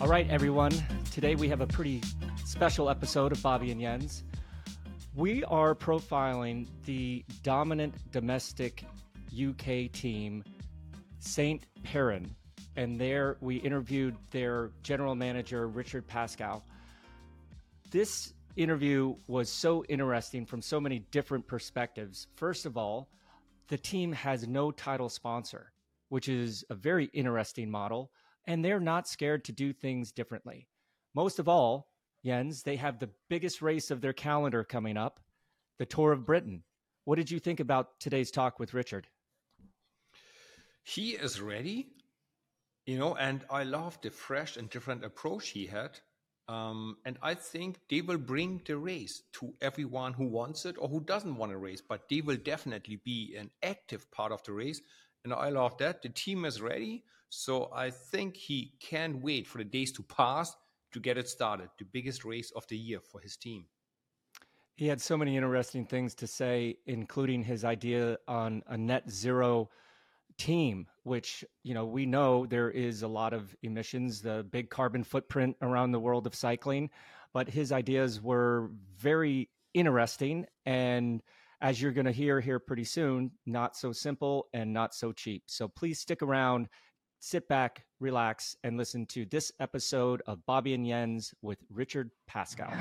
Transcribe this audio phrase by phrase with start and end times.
[0.00, 0.72] All right, everyone.
[1.12, 2.00] Today we have a pretty
[2.46, 4.24] special episode of Bobby and Jens.
[5.14, 8.82] We are profiling the dominant domestic
[9.30, 10.42] UK team,
[11.18, 11.66] St.
[11.82, 12.34] Piran.
[12.76, 16.62] And there we interviewed their general manager, Richard Pascoe.
[17.90, 22.26] This interview was so interesting from so many different perspectives.
[22.36, 23.10] First of all,
[23.68, 25.72] the team has no title sponsor,
[26.08, 28.10] which is a very interesting model
[28.46, 30.68] and they're not scared to do things differently.
[31.14, 31.88] Most of all,
[32.24, 35.20] Jens, they have the biggest race of their calendar coming up,
[35.78, 36.62] the Tour of Britain.
[37.04, 39.08] What did you think about today's talk with Richard?
[40.82, 41.88] He is ready,
[42.86, 45.98] you know, and I love the fresh and different approach he had.
[46.48, 50.88] Um, and I think they will bring the race to everyone who wants it or
[50.88, 54.52] who doesn't want a race, but they will definitely be an active part of the
[54.52, 54.80] race.
[55.22, 56.02] And I love that.
[56.02, 57.04] The team is ready.
[57.30, 60.54] So I think he can't wait for the days to pass
[60.92, 61.70] to get it started.
[61.78, 63.66] The biggest race of the year for his team.
[64.74, 69.70] He had so many interesting things to say, including his idea on a net zero
[70.38, 75.04] team, which, you know, we know there is a lot of emissions, the big carbon
[75.04, 76.90] footprint around the world of cycling,
[77.32, 81.22] but his ideas were very interesting and
[81.60, 85.42] as you're going to hear here pretty soon, not so simple and not so cheap.
[85.46, 86.68] So please stick around
[87.20, 92.72] sit back, relax, and listen to this episode of Bobby and Jens with Richard Pascoe.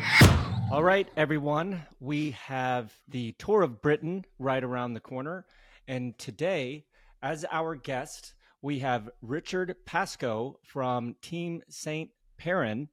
[0.72, 5.46] All right, everyone, we have the Tour of Britain right around the corner.
[5.90, 6.86] And today,
[7.22, 12.10] as our guest, we have Richard Pascoe from Team St.
[12.38, 12.88] Piran,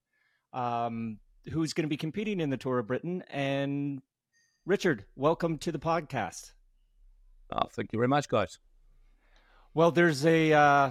[0.52, 1.18] um,
[1.52, 3.22] who's going to be competing in the Tour of Britain.
[3.30, 4.02] And
[4.64, 6.50] Richard, welcome to the podcast.
[7.52, 8.58] Oh, thank you very much, guys.
[9.74, 10.90] Well, there's a uh,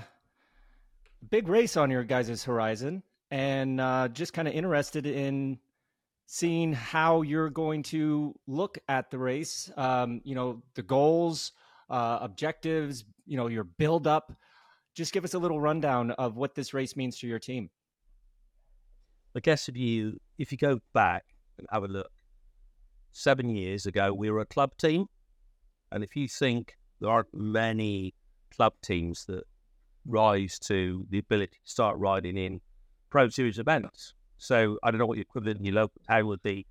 [1.30, 5.60] big race on your guys' horizon, and uh, just kind of interested in
[6.28, 9.72] seeing how you're going to look at the race.
[9.78, 11.52] Um, you know, the goals,
[11.90, 14.34] uh, objectives, you know, your build up.
[14.94, 17.70] Just give us a little rundown of what this race means to your team.
[19.36, 21.26] I guess if you if you go back
[21.58, 22.12] and have a look,
[23.12, 25.08] seven years ago we were a club team,
[25.92, 28.14] and if you think there aren't many
[28.56, 29.44] club teams that
[30.06, 32.62] rise to the ability to start riding in
[33.10, 34.14] Pro Series events.
[34.38, 36.66] So I don't know what your equivalent in your local town would be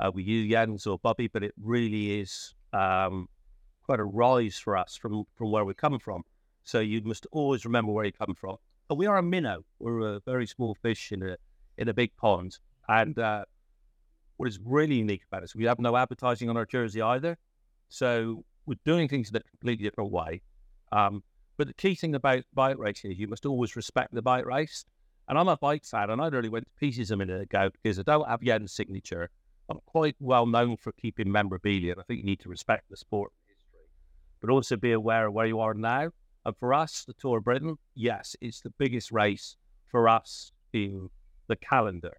[0.00, 3.28] uh, with you, Jens or Bobby, but it really is um,
[3.84, 6.22] quite a rise for us from, from where we come from.
[6.64, 8.56] So you must always remember where you come from.
[8.88, 9.64] But we are a minnow.
[9.78, 11.36] We're a very small fish in a
[11.78, 12.58] in a big pond.
[12.88, 13.44] And uh,
[14.36, 17.36] what is really unique about us, we have no advertising on our jersey either.
[17.88, 20.42] So we're doing things in a completely different way.
[20.92, 21.22] Um,
[21.56, 24.84] but the key thing about bike racing is you must always respect the bike race.
[25.28, 27.98] And I'm a bike fan, and I nearly went to pieces a minute ago because
[27.98, 29.28] I don't have Jens' signature.
[29.68, 32.96] I'm quite well known for keeping memorabilia, and I think you need to respect the
[32.96, 33.88] sport history,
[34.40, 36.10] but also be aware of where you are now.
[36.44, 39.56] And for us, the Tour of Britain, yes, it's the biggest race
[39.90, 41.10] for us in
[41.48, 42.16] the calendar.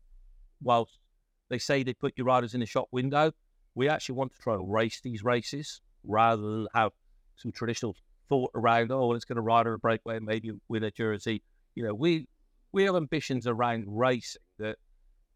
[0.62, 1.00] Whilst
[1.48, 3.32] they say they put your riders in the shop window,
[3.74, 6.92] we actually want to try and race these races rather than have
[7.38, 7.96] some traditional
[8.30, 11.44] thought around, oh, it's going to ride on a breakaway maybe win a jersey.
[11.76, 12.28] You know, we
[12.72, 14.78] we have ambitions around racing that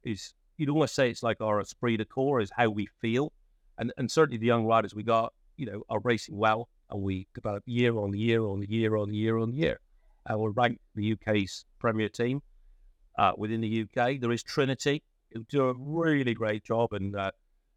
[0.04, 3.32] is, you'd almost say it's like our esprit de corps is how we feel.
[3.78, 7.28] And, and certainly the young riders we got, you know, are racing well and we
[7.34, 9.80] develop year on year on year on year on year.
[10.28, 12.42] And we're ranked the UK's premier team
[13.18, 14.20] uh, within the UK.
[14.20, 15.02] There is Trinity,
[15.32, 16.94] who do a really great job.
[16.94, 17.32] And uh,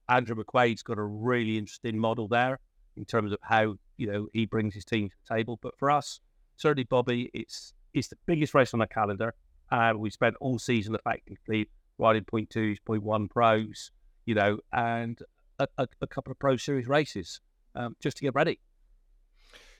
[0.08, 2.58] Andrew McQuaid's got a really interesting model there
[2.96, 5.58] in terms of how you know he brings his team to the table.
[5.62, 6.20] But for us,
[6.56, 9.34] certainly Bobby, it's it's the biggest race on the calendar,
[9.70, 11.68] and we spent all season effectively
[11.98, 13.90] riding point twos, point one pros,
[14.26, 15.20] you know, and
[15.58, 17.40] a, a, a couple of pro series races
[17.74, 18.58] um, just to get ready.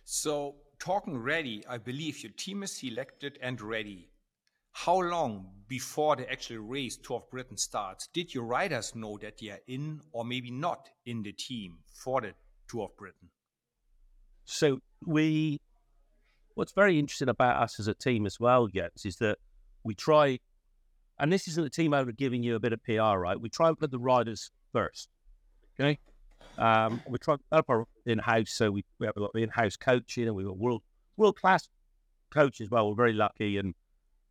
[0.04, 4.10] So talking ready, I believe your team is selected and ready.
[4.72, 9.38] How long before the actual race Tour of Britain starts did your riders know that
[9.38, 12.34] they are in or maybe not in the team for the
[12.68, 13.30] Tour of Britain?
[14.44, 15.60] So we,
[16.54, 19.38] what's very interesting about us as a team as well, Jens, is that
[19.82, 20.38] we try,
[21.18, 23.40] and this isn't a team over giving you a bit of PR, right?
[23.40, 25.08] We try and put the riders first.
[25.78, 25.98] Okay.
[26.58, 29.42] Um, we try to help our in house, so we, we have a lot of
[29.42, 30.82] in house coaching, and we've got world
[31.16, 31.68] world class
[32.30, 32.70] coaches.
[32.70, 33.74] Well, we're very lucky, and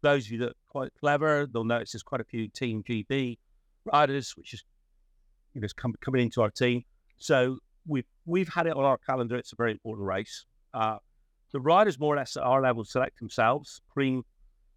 [0.01, 3.38] those of you that are quite clever, they'll notice there's quite a few Team GB
[3.86, 4.63] riders, which is
[5.53, 5.68] you know
[6.01, 6.83] coming into our team.
[7.18, 7.57] So
[7.88, 9.35] we've we've had it on our calendar.
[9.35, 10.45] It's a very important race.
[10.74, 10.97] Uh,
[11.51, 13.81] the riders more or less at our level select themselves.
[13.94, 14.24] Cream,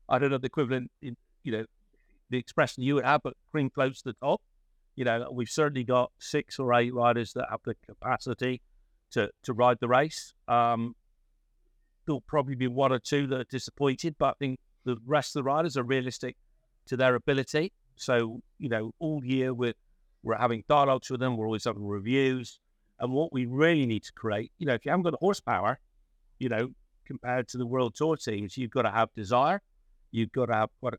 [0.09, 1.65] I don't know the equivalent in you know
[2.31, 4.41] the expression you would have, but cream floats to the top.
[4.95, 8.61] You know, we've certainly got six or eight riders that have the capacity
[9.13, 10.35] to to ride the race.
[10.49, 10.95] Um,
[12.07, 15.41] there'll probably be one or two that are disappointed, but I think the rest of
[15.41, 16.37] the riders are realistic
[16.87, 17.73] to their ability.
[17.97, 19.75] So, you know, all year we're
[20.23, 22.59] we're having dialogues with them, we're always having reviews.
[22.99, 25.79] And what we really need to create, you know, if you haven't got the horsepower,
[26.39, 26.71] you know,
[27.07, 29.61] compared to the world tour teams, you've got to have desire,
[30.11, 30.99] you've got to have quite a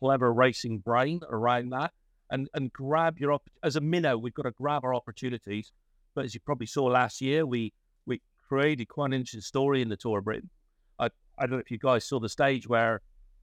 [0.00, 1.92] clever racing brain around that
[2.30, 5.72] and and grab your as a minnow, we've got to grab our opportunities.
[6.14, 7.72] But as you probably saw last year, we
[8.06, 10.50] we created quite an interesting story in the Tour of Britain.
[10.98, 11.06] I
[11.38, 13.00] I don't know if you guys saw the stage where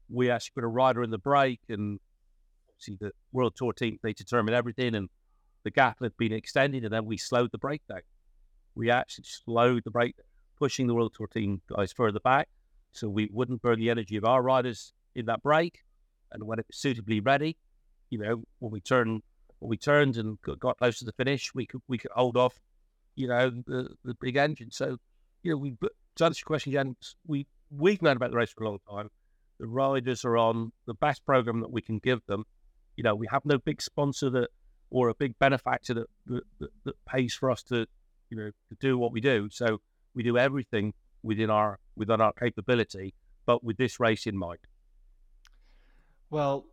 [0.08, 1.98] we actually put a rider in the break and
[2.70, 5.08] obviously the World Tour team they determine everything and
[5.66, 8.02] the gap had been extended and then we slowed the break down.
[8.76, 10.14] We actually slowed the break,
[10.56, 12.48] pushing the World Tour team guys further back
[12.92, 15.80] so we wouldn't burn the energy of our riders in that break.
[16.30, 17.56] And when it was suitably ready,
[18.10, 19.22] you know, when we turned
[19.58, 22.60] when we turned and got close to the finish, we could we could hold off,
[23.16, 24.70] you know, the, the big engine.
[24.70, 24.98] So,
[25.42, 25.72] you know, we
[26.16, 26.94] to answer your question, Jan,
[27.26, 29.10] we we've known about the race for a long time.
[29.58, 32.44] The riders are on the best program that we can give them.
[32.94, 34.50] You know, we have no big sponsor that
[34.90, 37.86] or a big benefactor that that, that, pays for us to,
[38.30, 39.48] you know, to do what we do.
[39.50, 39.78] So
[40.14, 44.60] we do everything within our within our capability, but with this race in mind.
[46.30, 46.66] Well,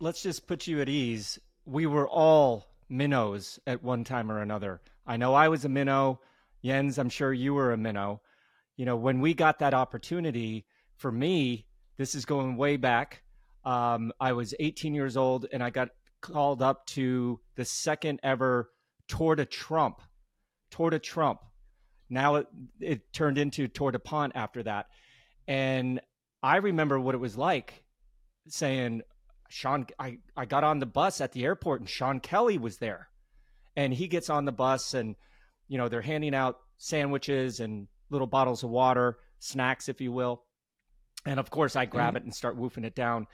[0.00, 1.38] let's just put you at ease.
[1.64, 4.80] We were all minnows at one time or another.
[5.06, 6.20] I know I was a minnow.
[6.64, 8.20] Jens, I'm sure you were a minnow.
[8.76, 10.64] You know, when we got that opportunity,
[10.96, 11.66] for me,
[11.96, 13.22] this is going way back.
[13.64, 15.90] Um, I was 18 years old and I got
[16.20, 18.70] called up to the second ever
[19.08, 20.00] Tour de Trump.
[20.70, 21.40] Tour de Trump.
[22.10, 22.46] Now it,
[22.80, 24.86] it turned into Tour DuPont after that.
[25.46, 26.00] And
[26.42, 27.82] I remember what it was like
[28.48, 29.02] saying,
[29.48, 33.08] Sean, I, I got on the bus at the airport and Sean Kelly was there.
[33.76, 35.16] And he gets on the bus and,
[35.68, 40.42] you know, they're handing out sandwiches and little bottles of water, snacks, if you will.
[41.26, 42.16] And of course, I grab mm-hmm.
[42.16, 43.26] it and start woofing it down.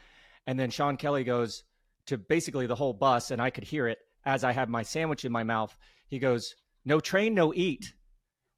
[0.47, 1.65] And then Sean Kelly goes
[2.07, 5.25] to basically the whole bus, and I could hear it as I had my sandwich
[5.25, 5.77] in my mouth.
[6.09, 6.55] He goes,
[6.85, 7.95] No train, no eat.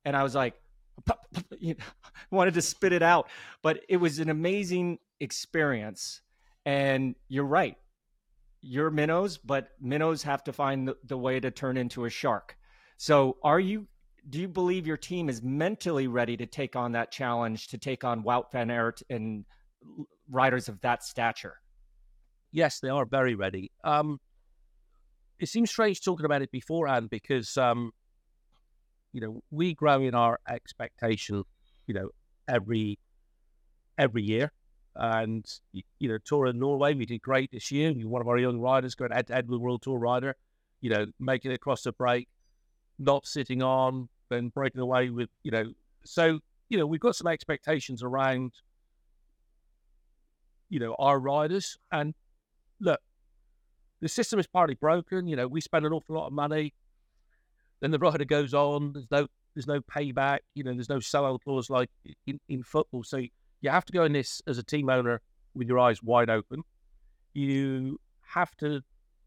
[0.04, 0.54] And I was like,
[2.31, 3.28] wanted to spit it out.
[3.62, 6.20] But it was an amazing experience
[6.66, 7.76] and you're right.
[8.60, 12.56] You're minnows, but minnows have to find the, the way to turn into a shark.
[12.99, 13.87] So are you
[14.28, 18.02] do you believe your team is mentally ready to take on that challenge to take
[18.02, 19.44] on Wout van Aert and
[20.28, 21.60] riders of that stature?
[22.52, 23.70] Yes, they are very ready.
[23.84, 24.20] Um,
[25.38, 27.93] it seems strange talking about it beforehand because, um,
[29.12, 31.44] you know, we grow in our expectation,
[31.87, 32.08] you know,
[32.48, 32.98] every
[33.98, 34.52] every year.
[34.94, 37.90] And, you know, Tour of Norway, we did great this year.
[37.90, 40.37] You're one of our young riders going head to head with World Tour rider,
[40.81, 42.28] you know, making it across the break,
[42.99, 45.64] not sitting on, then breaking away with, you know,
[46.04, 46.40] so,
[46.70, 48.52] you know, we've got some expectations around,
[50.70, 51.76] you know, our riders.
[51.92, 52.14] And
[52.81, 53.00] look,
[54.00, 55.26] the system is partly broken.
[55.26, 56.75] You know, we spend an awful lot of money.
[57.81, 58.92] Then the rider goes on.
[58.92, 60.40] There's no, there's no payback.
[60.54, 61.90] You know, there's no sellout clause like
[62.26, 63.04] in, in football.
[63.04, 63.18] So
[63.61, 65.21] you have to go in this as a team owner
[65.54, 66.62] with your eyes wide open.
[67.35, 68.83] You have to.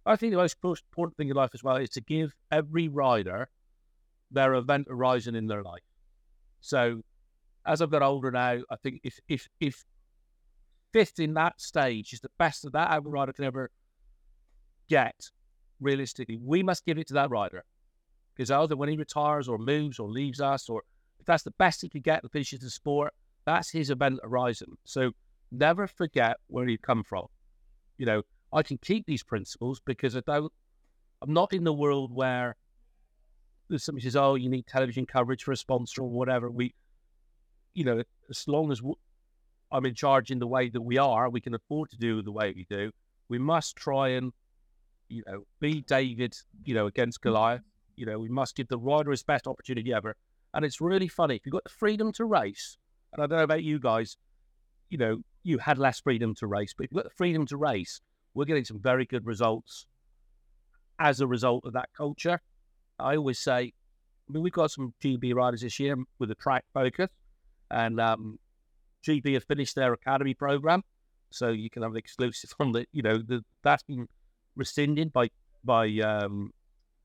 [0.06, 3.50] I think the most important thing in life as well is to give every rider
[4.32, 5.82] their event horizon in their life.
[6.62, 7.02] So,
[7.66, 9.84] as I've got older now, I think if if if
[10.92, 13.72] fifth in that stage is the best that that rider can ever
[14.90, 15.30] get,
[15.80, 17.64] realistically, we must give it to that rider
[18.36, 20.84] because either when he retires or moves or leaves us, or
[21.20, 23.14] if that's the best he could get and finishes the sport,
[23.46, 24.78] that's his event horizon.
[24.86, 25.12] So
[25.52, 27.26] never forget where you come from.
[27.98, 28.22] You know,
[28.54, 30.54] I can keep these principles because I don't,
[31.22, 32.56] I'm not in the world where
[33.70, 36.50] there's somebody says, oh, you need television coverage for a sponsor or whatever.
[36.50, 36.74] We,
[37.74, 38.82] you know, as long as
[39.72, 42.32] I'm in charge in the way that we are, we can afford to do the
[42.32, 42.92] way we do.
[43.28, 44.34] We must try and,
[45.10, 47.62] you know, be David, you know, against Goliath.
[47.96, 50.16] You know, we must give the rider his best opportunity ever.
[50.54, 51.36] And it's really funny.
[51.36, 52.78] If you've got the freedom to race,
[53.14, 54.18] and I don't know about you guys,
[54.90, 57.58] you know, you had less freedom to race, but if you've got the freedom to
[57.58, 58.02] race,
[58.34, 59.86] we're getting some very good results
[61.00, 62.42] as a result of that culture.
[63.00, 63.74] I always say,
[64.28, 67.10] I mean, we've got some GB riders this year with a track focus,
[67.72, 68.40] and um,
[69.06, 70.84] GB have finished their academy program,
[71.32, 74.08] so you can have an exclusive on the, you know, the, that's been
[74.56, 75.30] rescinded by
[75.64, 76.52] by um,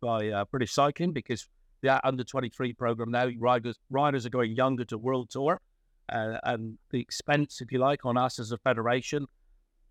[0.00, 1.48] by uh, British Cycling because
[1.82, 5.60] the under twenty three program now riders riders are going younger to World Tour,
[6.08, 9.26] uh, and the expense, if you like, on us as a federation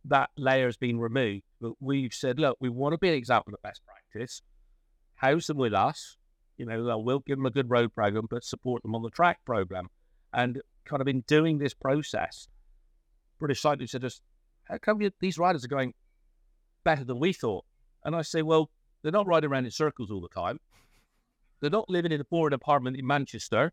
[0.06, 1.44] that layer has been removed.
[1.62, 4.42] But we've said, look, we want to be an example of best practice.
[5.16, 6.18] House them with us.
[6.58, 9.40] You know, we'll give them a good road program, but support them on the track
[9.46, 9.88] program.
[10.34, 12.48] And kind of in doing this process,
[13.40, 14.22] British Cycling said, just,
[14.66, 15.94] how come you, these riders are going
[16.84, 17.66] better than we thought?
[18.04, 18.70] And I say, well,
[19.02, 20.60] they're not riding around in circles all the time.
[21.60, 23.72] They're not living in a boring apartment in Manchester.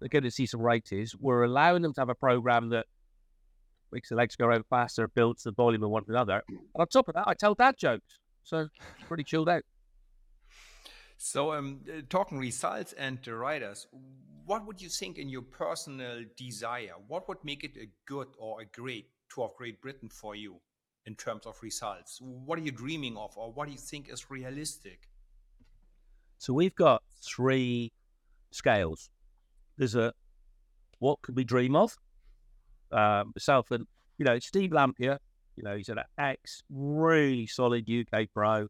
[0.00, 1.14] They're going to see some races.
[1.18, 2.86] We're allowing them to have a program that
[3.92, 6.42] makes the legs go around faster, builds the volume of one another.
[6.48, 8.18] And on top of that, I tell dad jokes.
[8.42, 8.68] So
[9.08, 9.62] pretty chilled out.
[11.16, 13.86] So, um, uh, talking results and the riders,
[14.44, 16.92] what would you think in your personal desire?
[17.08, 20.60] What would make it a good or a great Tour of Great Britain for you
[21.06, 22.18] in terms of results?
[22.20, 25.08] What are you dreaming of, or what do you think is realistic?
[26.38, 27.92] So we've got three
[28.50, 29.10] scales.
[29.76, 30.12] There's a
[30.98, 31.96] what could we dream of?
[32.92, 33.86] Um, myself and
[34.18, 35.18] you know Steve Lampier.
[35.56, 38.68] You know he's an ex, really solid UK pro,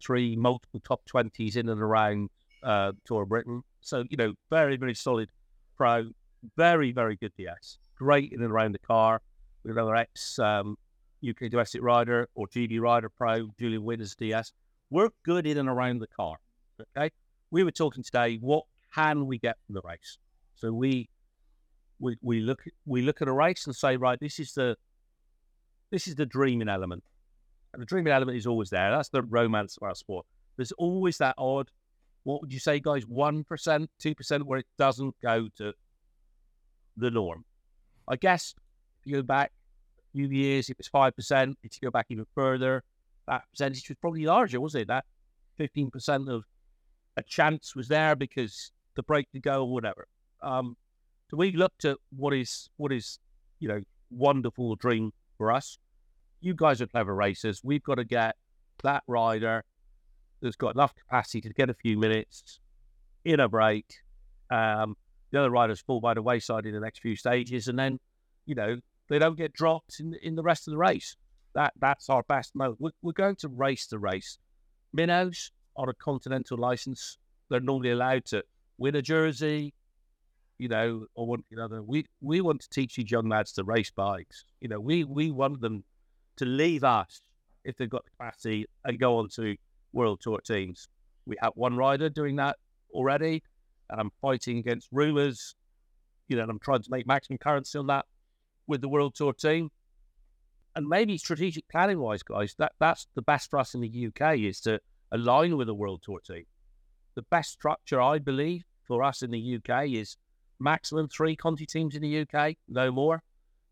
[0.00, 2.30] three multiple top twenties in and around
[2.62, 3.62] uh, Tour of Britain.
[3.80, 5.30] So you know very very solid
[5.76, 6.10] pro,
[6.56, 9.20] very very good DS, great in and around the car.
[9.64, 10.76] We With another ex um,
[11.28, 14.52] UK domestic rider or GB rider pro, Julian Winners DS.
[14.90, 16.36] We're good in and around the car.
[16.96, 17.10] Okay,
[17.50, 18.36] we were talking today.
[18.40, 20.18] What can we get from the race?
[20.56, 21.08] So we
[21.98, 24.76] we we look we look at a race and say, right, this is the
[25.90, 27.04] this is the dreaming element,
[27.76, 28.90] the dreaming element is always there.
[28.90, 30.26] That's the romance of our sport.
[30.56, 31.70] There's always that odd.
[32.24, 33.06] What would you say, guys?
[33.06, 35.72] One percent, two percent, where it doesn't go to
[36.96, 37.44] the norm.
[38.08, 38.54] I guess
[39.00, 39.52] if you go back
[39.98, 41.58] a few years, it was five percent.
[41.62, 42.82] If you go back even further,
[43.28, 44.88] that percentage was probably larger, wasn't it?
[44.88, 45.04] That
[45.56, 46.44] fifteen percent of
[47.16, 50.06] a chance was there because the break to go or whatever.
[50.42, 50.76] Um,
[51.30, 53.18] so we looked at what is what is
[53.58, 53.80] you know
[54.10, 55.78] wonderful dream for us.
[56.40, 57.62] You guys are clever racers.
[57.64, 58.36] We've got to get
[58.82, 59.64] that rider
[60.42, 62.60] that's got enough capacity to get a few minutes
[63.24, 63.86] in a break.
[64.50, 64.96] Um,
[65.30, 67.98] the other riders fall by the wayside in the next few stages, and then
[68.44, 68.76] you know
[69.08, 71.16] they don't get dropped in in the rest of the race.
[71.54, 72.76] That that's our best mode.
[72.78, 74.38] We're, we're going to race the race.
[74.92, 77.18] Minnows on a continental license,
[77.50, 78.44] they're normally allowed to
[78.78, 79.74] win a jersey,
[80.58, 81.82] you know, or one another.
[81.82, 84.44] We we want to teach these young lads to race bikes.
[84.60, 85.84] You know, we we want them
[86.36, 87.22] to leave us
[87.64, 89.56] if they've got the capacity and go on to
[89.92, 90.88] world tour teams.
[91.26, 92.56] We have one rider doing that
[92.92, 93.42] already,
[93.90, 95.54] and I'm fighting against rumours.
[96.28, 98.04] You know, and I'm trying to make maximum currency on that
[98.66, 99.70] with the world tour team.
[100.74, 104.38] And maybe strategic planning wise, guys, that that's the best for us in the UK
[104.38, 104.80] is to
[105.12, 106.44] align with a world tour team.
[107.14, 110.16] The best structure, I believe, for us in the UK is
[110.60, 113.22] maximum three Conti teams in the UK, no more.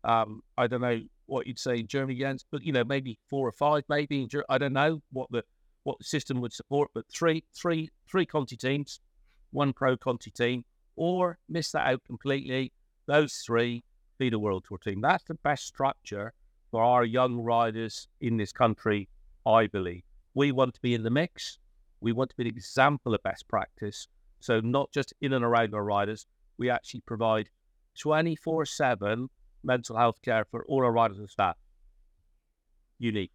[0.03, 3.47] Um, I don't know what you'd say in Germany against, but you know maybe four
[3.47, 4.27] or five, maybe.
[4.49, 5.43] I don't know what the
[5.83, 8.99] what the system would support, but three, three, three Conti teams,
[9.51, 10.65] one pro Conti team,
[10.95, 12.73] or miss that out completely.
[13.05, 13.83] Those three
[14.17, 15.01] be the World Tour team.
[15.01, 16.33] That's the best structure
[16.71, 19.07] for our young riders in this country,
[19.45, 20.03] I believe.
[20.33, 21.59] We want to be in the mix.
[22.01, 24.07] We want to be an example of best practice.
[24.39, 26.25] So not just in and around our riders,
[26.57, 27.49] we actually provide
[27.99, 29.29] 24 7
[29.65, 31.57] mental health care for all our riders and staff.
[32.99, 33.31] Unique.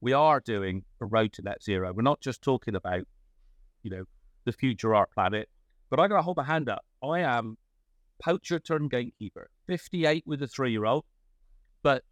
[0.00, 1.92] We are doing a road to net zero.
[1.92, 3.02] We're not just talking about,
[3.82, 4.04] you know,
[4.44, 5.48] the future of our planet,
[5.90, 6.84] but I gotta hold my hand up.
[7.02, 7.56] I am
[8.22, 11.04] poacher turned gatekeeper, 58 with a three year old,
[11.82, 12.04] but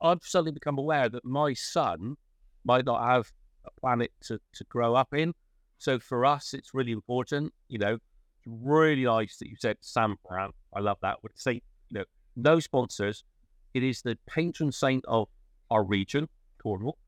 [0.00, 2.16] I've suddenly become aware that my son
[2.64, 3.32] might not have
[3.64, 5.32] a planet to, to grow up in.
[5.78, 10.18] So for us, it's really important, you know, it's really nice that you said Saint
[10.28, 10.50] Piran.
[10.74, 11.22] I love that.
[11.22, 12.04] Would say, you know,
[12.36, 13.24] no sponsors.
[13.72, 15.28] It is the patron saint of
[15.70, 16.28] our region,
[16.62, 16.98] Cornwall.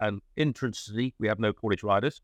[0.00, 2.20] And interestingly, we have no Cornish riders.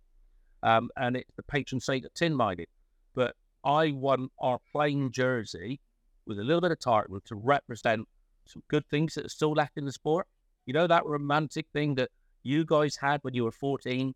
[0.62, 2.66] Um, and it's the patron saint of tin mining.
[3.14, 5.80] But I won our plain jersey
[6.26, 8.06] with a little bit of tartan to represent
[8.46, 10.26] some good things that are still left in the sport.
[10.66, 12.10] You know, that romantic thing that
[12.42, 14.14] you guys had when you were 14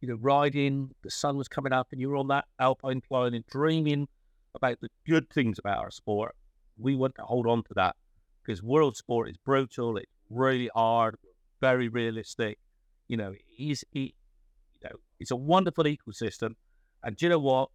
[0.00, 3.34] you know, riding, the sun was coming up, and you were on that alpine climb
[3.34, 4.06] and dreaming
[4.54, 6.34] about the good things about our sport.
[6.78, 7.96] We want to hold on to that
[8.44, 9.96] because world sport is brutal.
[9.96, 11.16] It's really hard,
[11.60, 12.58] very realistic.
[13.08, 14.14] You know, he's he,
[14.80, 16.54] you know, it's a wonderful ecosystem.
[17.02, 17.70] And do you know what?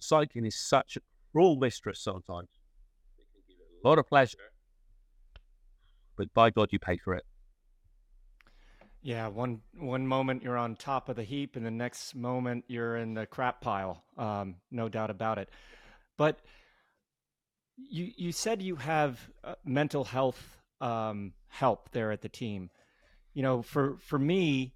[0.00, 1.00] Cycling is such a
[1.32, 2.48] cruel mistress sometimes.
[3.18, 4.52] It can give you a lot of pleasure,
[6.16, 7.24] but by God, you pay for it.
[9.02, 12.96] Yeah, one one moment you're on top of the heap, and the next moment you're
[12.96, 14.02] in the crap pile.
[14.18, 15.48] Um, no doubt about it.
[16.16, 16.40] But
[17.76, 22.70] you you said you have uh, mental health um, help there at the team.
[23.34, 24.74] You know, for for me,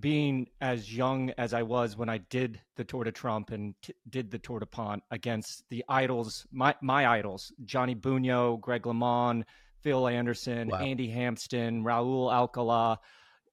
[0.00, 3.94] being as young as I was when I did the Tour de Trump and t-
[4.08, 9.44] did the Tour DuPont against the idols, my my idols, Gianni Bugno, Greg LeMond,
[9.82, 10.78] Phil Anderson, wow.
[10.78, 12.98] Andy Hampsten, Raul Alcala,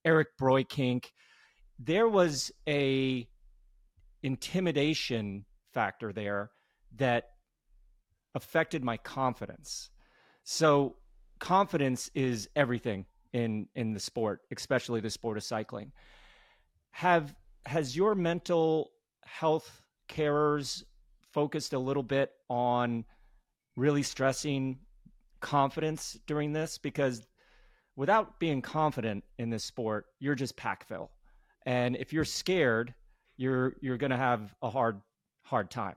[0.04, 1.12] Eric Breukink.
[1.80, 3.28] There was a
[4.24, 6.52] intimidation factor there
[6.96, 7.35] that
[8.36, 9.90] affected my confidence.
[10.44, 10.98] So
[11.40, 15.92] confidence is everything in in the sport, especially the sport of cycling.
[16.92, 17.34] Have
[17.66, 18.92] has your mental
[19.26, 20.84] health carers
[21.34, 23.04] focused a little bit on
[23.76, 24.78] really stressing
[25.42, 27.26] confidence during this because
[27.96, 31.12] without being confident in this sport, you're just packville.
[31.66, 32.94] And if you're scared,
[33.38, 35.02] you're you're going to have a hard
[35.44, 35.96] hard time.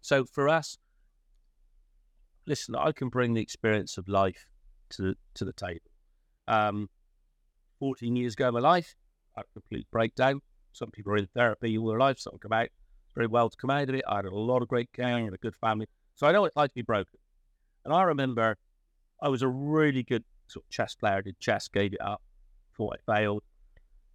[0.00, 0.78] So for us,
[2.46, 4.46] listen, I can bring the experience of life
[4.90, 5.80] to the, to the table.
[6.48, 6.88] Um,
[7.80, 8.94] 14 years ago in my life,
[9.36, 10.40] I had a complete breakdown.
[10.72, 12.68] Some people are in therapy all their life, some come out
[13.16, 14.04] very well to come out of it.
[14.06, 15.86] I had a lot of great care and a good family.
[16.14, 17.18] So I know it's like to be broken.
[17.84, 18.58] And I remember
[19.20, 22.22] I was a really good sort of chess player, did chess, gave it up,
[22.76, 23.42] thought I failed.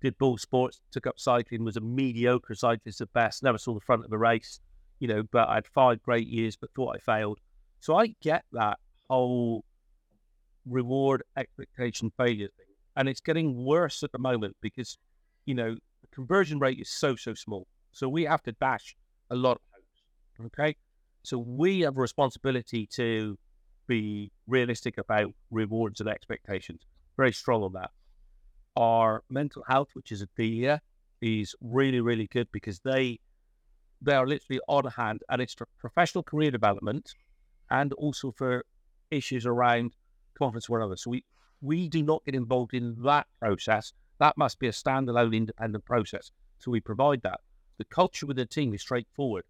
[0.02, 3.82] Did ball sports, took up cycling, was a mediocre cyclist at best, never saw the
[3.82, 4.60] front of a race,
[5.00, 7.40] you know, but I had five great years, but thought I failed.
[7.82, 8.78] So I get that
[9.10, 9.66] whole
[10.66, 12.76] reward expectation failure thing.
[12.96, 14.98] And it's getting worse at the moment because,
[15.46, 17.66] you know, the conversion rate is so, so small.
[17.92, 18.96] So we have to dash
[19.32, 20.54] a lot of hopes.
[20.60, 20.76] Okay.
[21.24, 23.38] So we have a responsibility to
[23.88, 26.82] be realistic about rewards and expectations.
[27.18, 27.90] Very strong on that.
[28.76, 30.82] Our mental health, which is a DIA,
[31.22, 33.20] is really, really good because they
[34.04, 37.14] they are literally on hand and it's professional career development
[37.72, 38.64] and also for
[39.10, 39.96] issues around
[40.38, 40.96] confidence or whatever.
[40.96, 41.24] So we,
[41.62, 43.94] we do not get involved in that process.
[44.20, 46.32] That must be a standalone independent process.
[46.60, 47.40] So we provide that.
[47.80, 49.44] The culture with the team is straightforward.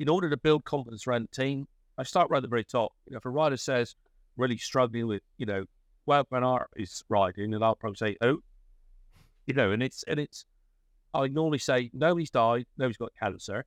[0.00, 2.92] In order to build confidence around the team, I start right at the very top.
[3.06, 3.94] You know, if a rider says
[4.36, 5.64] really struggling with, you know,
[6.06, 8.38] well, when art is riding, and I'll probably say, oh,
[9.46, 10.46] you know, and it's and it's
[11.12, 13.64] I normally say, nobody's died, nobody's got cancer.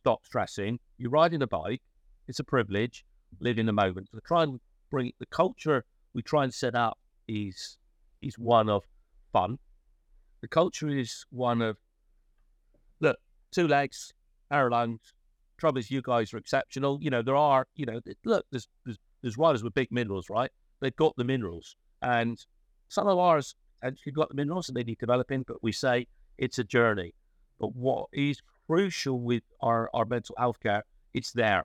[0.00, 0.78] Stop stressing.
[0.96, 1.82] You're riding a bike.
[2.28, 3.04] It's a privilege.
[3.40, 4.08] Live in the moment.
[4.12, 4.60] So try and
[4.90, 7.78] bring the culture we try and set up is
[8.22, 8.82] is one of
[9.32, 9.58] fun.
[10.40, 11.76] The culture is one of
[13.00, 13.16] look,
[13.52, 14.12] two legs,
[14.50, 15.12] arrow lungs.
[15.58, 16.98] Trouble is, you guys are exceptional.
[17.00, 20.50] You know there are, you know, look, there's there's, there's riders with big minerals, right?
[20.80, 22.44] They've got the minerals, and
[22.88, 25.44] some of ours actually got the minerals and they need developing.
[25.46, 27.14] But we say it's a journey.
[27.60, 31.64] But what is crucial with our, our mental health care, it's there.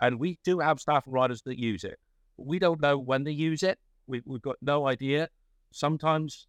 [0.00, 1.98] And we do have staff and riders that use it.
[2.36, 3.78] We don't know when they use it.
[4.06, 5.28] We, we've got no idea.
[5.72, 6.46] Sometimes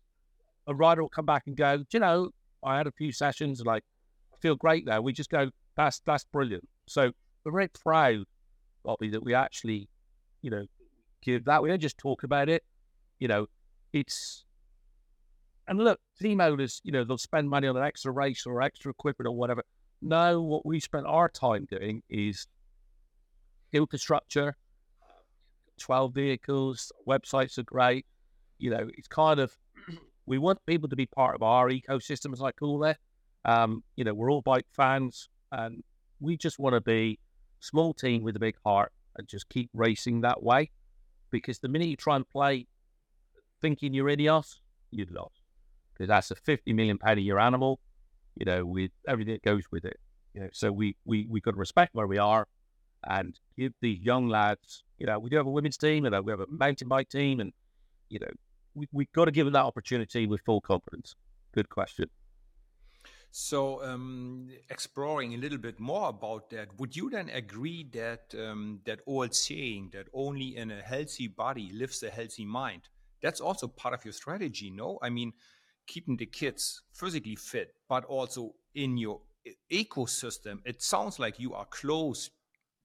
[0.67, 2.29] a rider will come back and go, you know,
[2.63, 3.83] I had a few sessions, like,
[4.33, 5.01] I feel great now.
[5.01, 6.67] We just go, that's that's brilliant.
[6.87, 7.11] So
[7.43, 8.25] we're very proud,
[8.83, 9.87] Bobby, that we actually,
[10.41, 10.65] you know,
[11.21, 11.63] give that.
[11.63, 12.63] We don't just talk about it.
[13.19, 13.47] You know,
[13.93, 14.45] it's
[15.67, 18.91] and look, team owners, you know, they'll spend money on an extra race or extra
[18.91, 19.63] equipment or whatever.
[20.01, 22.47] No, what we spend our time doing is
[23.73, 24.55] infrastructure,
[25.79, 28.05] 12 vehicles, websites are great.
[28.57, 29.55] You know, it's kind of,
[30.25, 32.97] we want people to be part of our ecosystem, as I call it.
[33.45, 35.83] Um, you know, we're all bike fans and
[36.19, 37.19] we just want to be
[37.59, 40.71] small team with a big heart and just keep racing that way.
[41.31, 42.67] Because the minute you try and play
[43.61, 44.55] thinking you're Ineos,
[44.91, 45.41] you'd lost.
[45.93, 47.79] Because that's a 50 million pound a year animal,
[48.35, 49.99] you know, with everything that goes with it.
[50.33, 52.47] You know, so we, we, we got to respect where we are
[53.07, 56.31] and give these young lads, you know, we do have a women's team and we
[56.31, 57.53] have a mountain bike team, and
[58.09, 58.31] you know,
[58.75, 61.15] we we've got to give them that opportunity with full confidence.
[61.53, 62.09] Good question.
[63.31, 68.79] So, um, exploring a little bit more about that, would you then agree that um,
[68.85, 72.89] that old saying that only in a healthy body lives a healthy mind?
[73.21, 74.97] That's also part of your strategy, no?
[75.03, 75.33] I mean,
[75.85, 79.21] keeping the kids physically fit, but also in your
[79.71, 80.59] ecosystem.
[80.65, 82.29] It sounds like you are close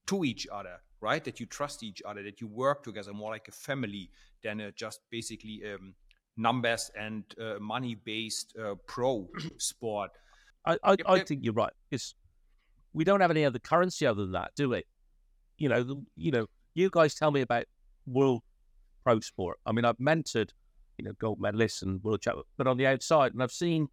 [0.07, 1.23] to each other, right?
[1.25, 4.11] That you trust each other, that you work together more like a family
[4.43, 5.95] than a just basically um,
[6.37, 10.11] numbers and uh, money based uh, pro sport.
[10.67, 12.15] I, I, I, think you're right because
[12.95, 14.83] we don't have any other currency other than that, do we?
[15.59, 17.65] You know, the, you know, you guys tell me about
[18.07, 18.43] world
[19.05, 19.59] pro sport.
[19.67, 20.51] I mean, I've mentored,
[20.99, 23.89] you know, gold medalists and world champions, but on the outside, and I've seen.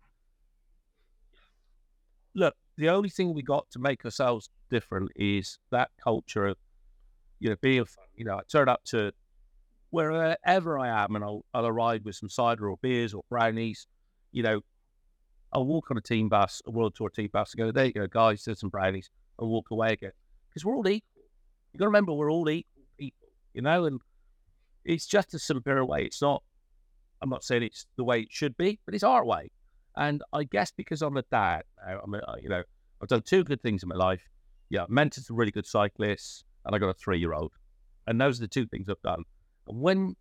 [2.33, 6.57] Look, the only thing we got to make ourselves different is that culture of,
[7.39, 8.05] you know, being fun.
[8.15, 9.11] You know, I turn up to
[9.89, 13.87] wherever I am, and I'll, I'll arrive with some cider or beers or brownies,
[14.31, 14.61] you know,
[15.53, 17.91] I'll walk on a team bus, a World Tour team bus, and go, there you
[17.91, 20.13] go, guys, there's some brownies, and walk away again.
[20.49, 21.23] Because we're all equal.
[21.73, 23.99] You've got to remember, we're all equal people, you know, and
[24.85, 26.03] it's just a simpler way.
[26.05, 26.41] It's not,
[27.21, 29.51] I'm not saying it's the way it should be, but it's our way.
[29.97, 32.63] And I guess because I'm a dad now, I'm a, uh, you know,
[33.01, 34.21] I've done two good things in my life.
[34.69, 37.51] Yeah, I've mentored some really good cyclists, and I got a three year old.
[38.07, 39.23] And those are the two things I've done.
[39.67, 40.15] And when,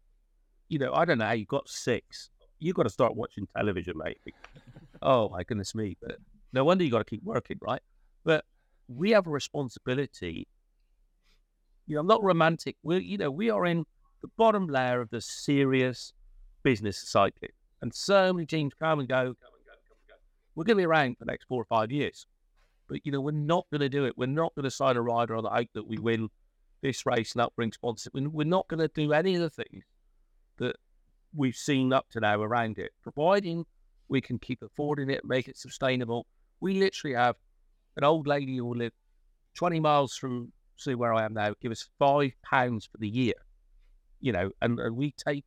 [0.68, 3.94] you know, I don't know how you got six, you got to start watching television,
[3.96, 4.18] mate.
[5.02, 5.96] oh, my goodness me.
[6.00, 6.16] But
[6.52, 7.80] no wonder you got to keep working, right?
[8.24, 8.44] But
[8.88, 10.46] we have a responsibility.
[11.86, 12.76] You know, I'm not romantic.
[12.82, 13.84] We, you know, we are in
[14.22, 16.12] the bottom layer of the serious
[16.62, 17.48] business cycle.
[17.82, 20.14] And so many teams come and go, come and go, come and go.
[20.60, 22.26] We're going to be around for the next four or five years.
[22.86, 24.18] But, you know, we're not going to do it.
[24.18, 26.28] We're not going to sign a rider on the hope that we win
[26.82, 28.12] this race and that brings sponsorship.
[28.14, 29.84] We're not going to do any of the things
[30.58, 30.76] that
[31.34, 33.64] we've seen up to now around it, providing
[34.10, 36.26] we can keep affording it, make it sustainable.
[36.60, 37.36] We literally have
[37.96, 38.92] an old lady who will live
[39.54, 43.32] 20 miles from see where I am now, give us five pounds for the year,
[44.20, 45.46] you know, and, and we take,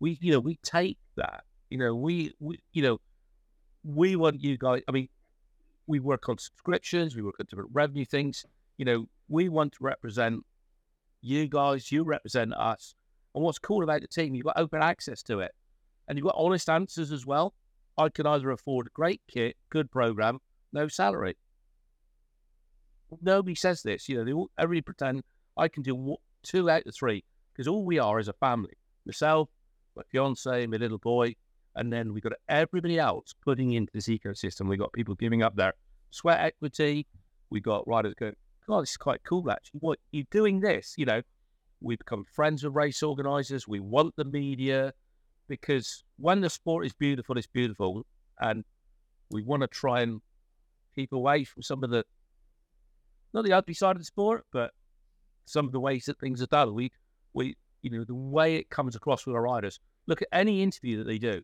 [0.00, 2.98] we, you know, we take that, you know, we, we, you know,
[3.84, 5.08] we want you guys, I mean,
[5.86, 8.44] we work on subscriptions, we work on different revenue things,
[8.78, 10.42] you know, we want to represent
[11.20, 12.94] you guys, you represent us.
[13.34, 15.52] And what's cool about the team, you've got open access to it
[16.08, 17.54] and you've got honest answers as well.
[17.96, 20.40] I can either afford a great kit, good program,
[20.72, 21.36] no salary.
[23.22, 24.08] Nobody says this.
[24.08, 25.22] You know, they all, everybody pretend
[25.56, 28.74] I can do two out of three because all we are is a family.
[29.06, 29.48] Myself,
[29.96, 31.36] my fiance, my little boy,
[31.76, 34.68] and then we got everybody else putting into this ecosystem.
[34.68, 35.74] We got people giving up their
[36.10, 37.06] sweat equity.
[37.50, 39.80] We got riders going, God, this is quite cool actually.
[39.80, 41.22] What you're doing this, you know,
[41.80, 43.68] we become friends with race organizers.
[43.68, 44.92] We want the media
[45.48, 48.06] because when the sport is beautiful, it's beautiful,
[48.40, 48.64] and
[49.30, 50.20] we want to try and
[50.94, 52.04] keep away from some of the
[53.32, 54.70] not the ugly side of the sport, but
[55.44, 56.74] some of the ways that things are done.
[56.74, 56.92] We
[57.34, 59.80] we you know the way it comes across with our riders.
[60.06, 61.42] Look at any interview that they do.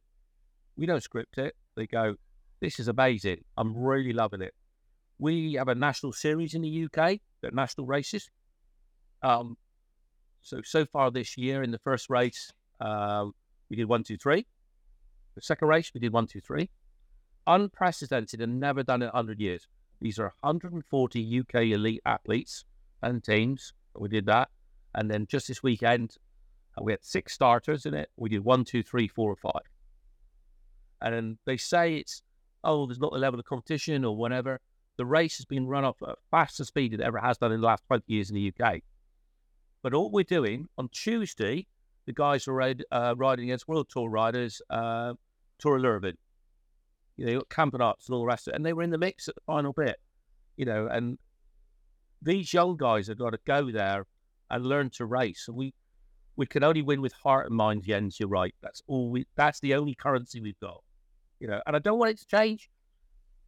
[0.81, 1.55] We don't script it.
[1.77, 2.17] They go,
[2.61, 3.45] "This is amazing.
[3.59, 4.55] I'm really loving it."
[5.19, 8.31] We have a national series in the UK, the national races.
[9.23, 9.59] Um,
[10.41, 13.35] so so far this year in the first race, um,
[13.69, 14.47] we did one, two, three.
[15.35, 16.71] The second race, we did one, two, three.
[17.47, 19.69] Unprecedented and never done in 100 years.
[20.01, 22.65] These are 140 UK elite athletes
[23.03, 23.75] and teams.
[23.95, 24.49] We did that.
[24.95, 26.17] And then just this weekend,
[26.79, 28.09] uh, we had six starters in it.
[28.17, 29.69] We did one, two, three, four, or five.
[31.03, 32.23] And they say it's,
[32.65, 34.61] oh, there's not the level of competition or whatever.
[34.97, 37.61] The race has been run up at faster speed than it ever has done in
[37.61, 38.81] the last 20 years in the UK.
[39.83, 41.67] But all we're doing on Tuesday,
[42.07, 45.15] the guys are ride, uh, riding against World Tour riders, uh,
[45.59, 46.17] Tour of Lurvin.
[47.17, 48.57] You know, camping ups and all the rest of it.
[48.57, 49.97] And they were in the mix at the final bit,
[50.57, 51.19] you know, and
[52.23, 54.07] these young guys have got to go there
[54.51, 55.45] and learn to race.
[55.49, 55.75] And we,
[56.37, 58.19] we can only win with heart and mind, Jens.
[58.19, 58.55] You're right.
[58.63, 60.83] That's all we, that's the only currency we've got,
[61.41, 62.71] you know, and I don't want it to change.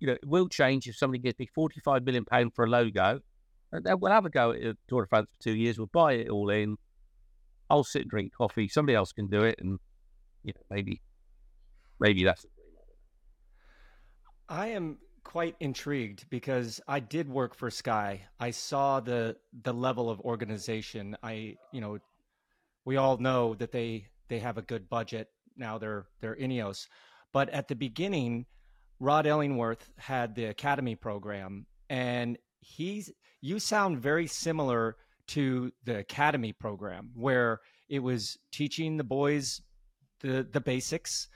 [0.00, 3.20] You know, it will change if somebody gives me 45 million pound for a logo.
[3.70, 5.78] And then we'll have a go at Tour de France for two years.
[5.78, 6.76] We'll buy it all in
[7.72, 8.68] I'll sit and drink coffee.
[8.68, 9.78] Somebody else can do it, and
[10.44, 11.00] you know, maybe,
[11.98, 12.44] maybe that's.
[14.46, 18.20] I am quite intrigued because I did work for Sky.
[18.38, 21.16] I saw the the level of organization.
[21.22, 21.96] I, you know,
[22.84, 25.78] we all know that they they have a good budget now.
[25.78, 26.88] They're they're Ineos,
[27.32, 28.46] but at the beginning,
[29.00, 34.96] Rod Ellingworth had the academy program, and he's you sound very similar
[35.28, 39.60] to the academy program where it was teaching the boys
[40.20, 41.28] the the basics,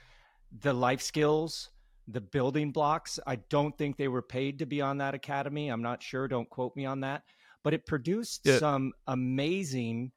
[0.61, 1.69] the life skills,
[2.07, 3.19] the building blocks.
[3.27, 5.67] I don't think they were paid to be on that academy.
[5.67, 6.27] I'm not sure.
[6.27, 7.23] Don't quote me on that.
[7.63, 8.59] But it produced yeah.
[8.59, 10.11] some amazing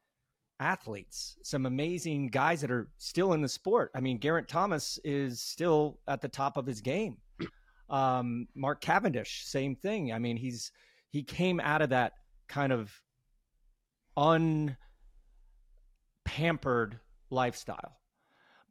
[0.61, 3.91] athletes, some amazing guys that are still in the sport.
[3.95, 7.17] I mean, Geraint Thomas is still at the top of his game.
[7.89, 10.13] Um, Mark Cavendish, same thing.
[10.13, 10.71] I mean, he's
[11.09, 12.13] he came out of that
[12.47, 12.89] kind of
[14.15, 14.77] unpampered
[17.29, 17.97] lifestyle.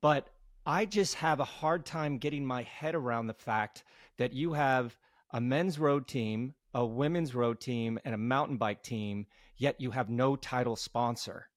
[0.00, 0.30] But
[0.64, 3.84] I just have a hard time getting my head around the fact
[4.16, 4.96] that you have
[5.32, 9.26] a men's road team, a women's road team, and a mountain bike team,
[9.58, 11.49] yet you have no title sponsor.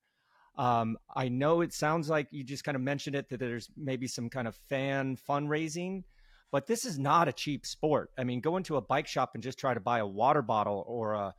[0.56, 4.08] Um, I know it sounds like you just kind of mentioned it that there's maybe
[4.08, 6.04] some kind of fan fundraising,
[6.52, 8.12] but this is not a cheap sport.
[8.18, 10.84] I mean, go into a bike shop and just try to buy a water bottle
[10.88, 11.34] or a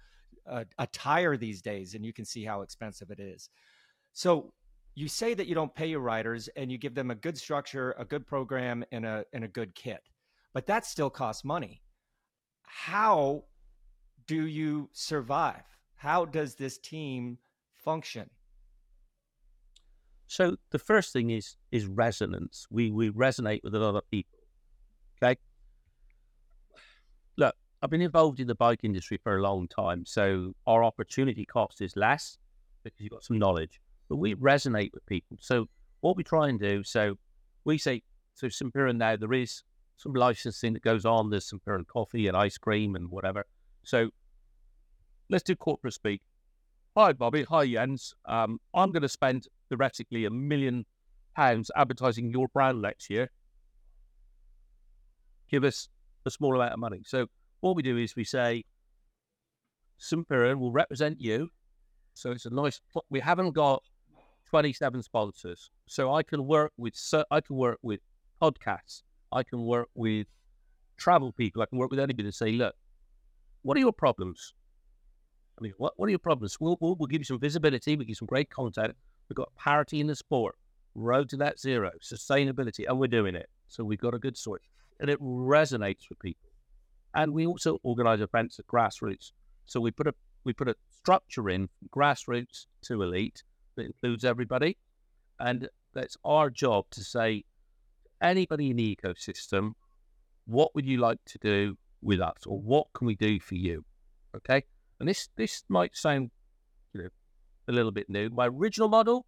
[0.46, 3.48] a, a tire these days, and you can see how expensive it is.
[4.12, 4.52] So,
[4.94, 7.96] you say that you don't pay your riders and you give them a good structure,
[7.98, 10.02] a good program, and a and a good kit,
[10.52, 11.82] but that still costs money.
[12.62, 13.44] How
[14.26, 15.64] do you survive?
[15.96, 17.38] How does this team
[17.72, 18.30] function?
[20.34, 22.66] So the first thing is is resonance.
[22.68, 24.40] We we resonate with a lot of people.
[25.22, 25.38] Okay.
[27.36, 31.44] Look, I've been involved in the bike industry for a long time, so our opportunity
[31.46, 32.36] cost is less
[32.82, 33.80] because you've got some knowledge.
[34.08, 35.36] But we resonate with people.
[35.40, 35.68] So
[36.00, 37.14] what we try and do, so
[37.64, 38.02] we say,
[38.34, 38.74] so St.
[38.74, 39.62] Piran now there is
[39.98, 41.30] some licensing that goes on.
[41.30, 41.64] There's St.
[41.64, 43.46] Piran coffee and ice cream and whatever.
[43.84, 44.10] So
[45.30, 46.22] let's do corporate speak.
[46.96, 47.42] Hi, Bobby.
[47.50, 48.14] Hi, Jens.
[48.24, 50.86] Um, I'm going to spend theoretically a million
[51.34, 53.32] pounds advertising your brand next year.
[55.50, 55.88] Give us
[56.24, 57.00] a small amount of money.
[57.04, 57.26] So
[57.62, 58.62] what we do is we say,
[59.98, 60.24] St.
[60.30, 61.48] Will represent you.
[62.12, 62.80] So it's a nice.
[63.10, 63.82] We haven't got
[64.50, 66.94] 27 sponsors, so I can work with.
[67.28, 67.98] I can work with
[68.40, 69.02] podcasts.
[69.32, 70.28] I can work with
[70.96, 71.60] travel people.
[71.60, 72.76] I can work with anybody to say, look,
[73.62, 74.54] what are your problems?
[75.58, 76.58] I mean, what, what are your problems?
[76.60, 77.96] We'll, we'll, we'll give you some visibility.
[77.96, 78.94] We give you some great content.
[79.28, 80.56] We've got parity in the sport,
[80.94, 83.48] road to that zero, sustainability, and we're doing it.
[83.68, 84.60] So we've got a good story.
[85.00, 86.50] And it resonates with people.
[87.14, 89.32] And we also organize events at grassroots.
[89.66, 90.14] So we put a
[90.44, 93.42] we put a structure in grassroots to elite
[93.76, 94.76] that includes everybody.
[95.40, 97.44] And that's our job to say
[98.20, 99.72] anybody in the ecosystem,
[100.44, 103.84] what would you like to do with us or what can we do for you?
[104.36, 104.64] Okay.
[105.00, 106.30] And this this might sound,
[106.92, 107.08] you know,
[107.68, 108.30] a little bit new.
[108.30, 109.26] My original model,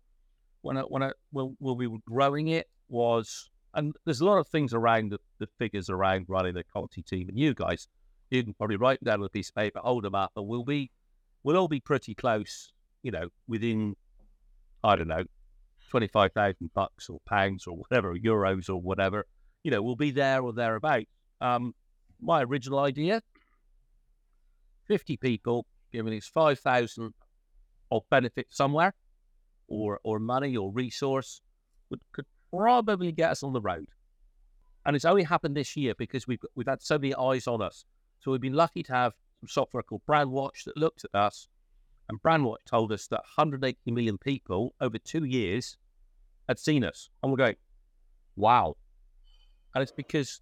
[0.63, 4.39] when I when I when, when we were growing it, was and there's a lot
[4.39, 7.29] of things around the, the figures around running the quality team.
[7.29, 7.89] And you guys,
[8.31, 10.65] you can probably write down on a piece of paper, hold them up, and we'll
[10.65, 10.91] be
[11.43, 13.97] we'll all be pretty close, you know, within
[14.83, 15.25] I don't know,
[15.91, 19.27] twenty five thousand bucks or pounds or whatever, euros or whatever.
[19.65, 21.07] You know, we'll be there or thereabouts.
[21.41, 21.75] Um,
[22.21, 23.21] my original idea
[24.87, 27.13] 50 people giving us 5,000
[27.91, 28.95] of benefit somewhere
[29.69, 31.41] or, or money or resource
[31.91, 33.87] would, could probably get us on the road.
[34.85, 37.85] And it's only happened this year because we've, we've had so many eyes on us.
[38.21, 41.49] So we've been lucky to have some software called Brandwatch that looked at us.
[42.09, 45.77] And Brandwatch told us that 180 million people over two years
[46.49, 47.11] had seen us.
[47.23, 47.57] And we're going,
[48.37, 48.77] wow.
[49.75, 50.41] And it's because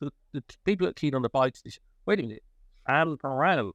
[0.00, 1.62] the, the people that keen on the bikes,
[2.04, 2.42] wait a minute,
[2.86, 3.72] I'm around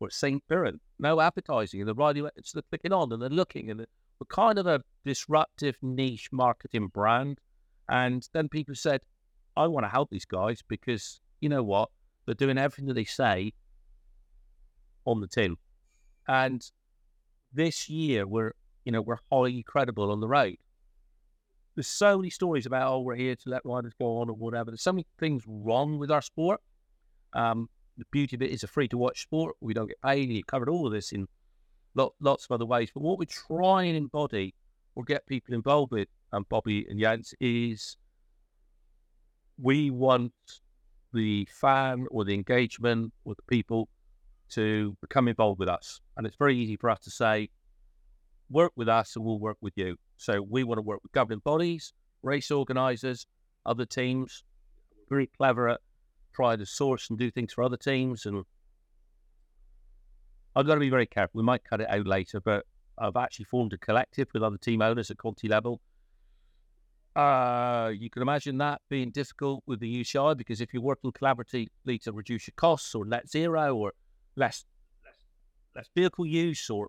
[0.00, 0.42] or St.
[0.48, 4.26] Piran, no advertising, and the radio it's the clicking on and they're looking, and we're
[4.28, 7.38] kind of a disruptive niche marketing brand.
[7.88, 9.00] And then people said,
[9.56, 11.90] I want to help these guys because you know what?
[12.26, 13.52] They're doing everything that they say
[15.04, 15.56] on the tin.
[16.28, 16.64] And
[17.52, 18.52] this year we're
[18.84, 20.56] you know, we're highly credible on the road.
[21.74, 24.70] There's so many stories about, oh, we're here to let riders go on or whatever.
[24.70, 26.60] There's so many things wrong with our sport.
[27.32, 27.68] Um,
[28.00, 29.56] the beauty of it is a free to watch sport.
[29.60, 30.30] We don't get paid.
[30.30, 31.28] You've covered all of this in
[31.94, 32.90] lot, lots of other ways.
[32.92, 34.54] But what we try and embody
[34.94, 37.96] or get people involved with, and um, Bobby and Jens, is
[39.60, 40.32] we want
[41.12, 43.88] the fan or the engagement or the people
[44.50, 46.00] to become involved with us.
[46.16, 47.50] And it's very easy for us to say,
[48.48, 49.96] work with us and we'll work with you.
[50.16, 53.26] So we want to work with governing bodies, race organisers,
[53.66, 54.44] other teams.
[54.92, 55.80] We're very clever at
[56.32, 58.26] try to source and do things for other teams.
[58.26, 58.44] And
[60.54, 61.38] I've got to be very careful.
[61.38, 62.66] We might cut it out later, but
[62.98, 65.80] I've actually formed a collective with other team owners at Conti level.
[67.16, 72.00] Uh, you can imagine that being difficult with the UCI because if you're working collaboratively
[72.02, 73.92] to reduce your costs or net zero or
[74.36, 74.64] less,
[75.04, 75.16] less,
[75.74, 76.88] less vehicle use or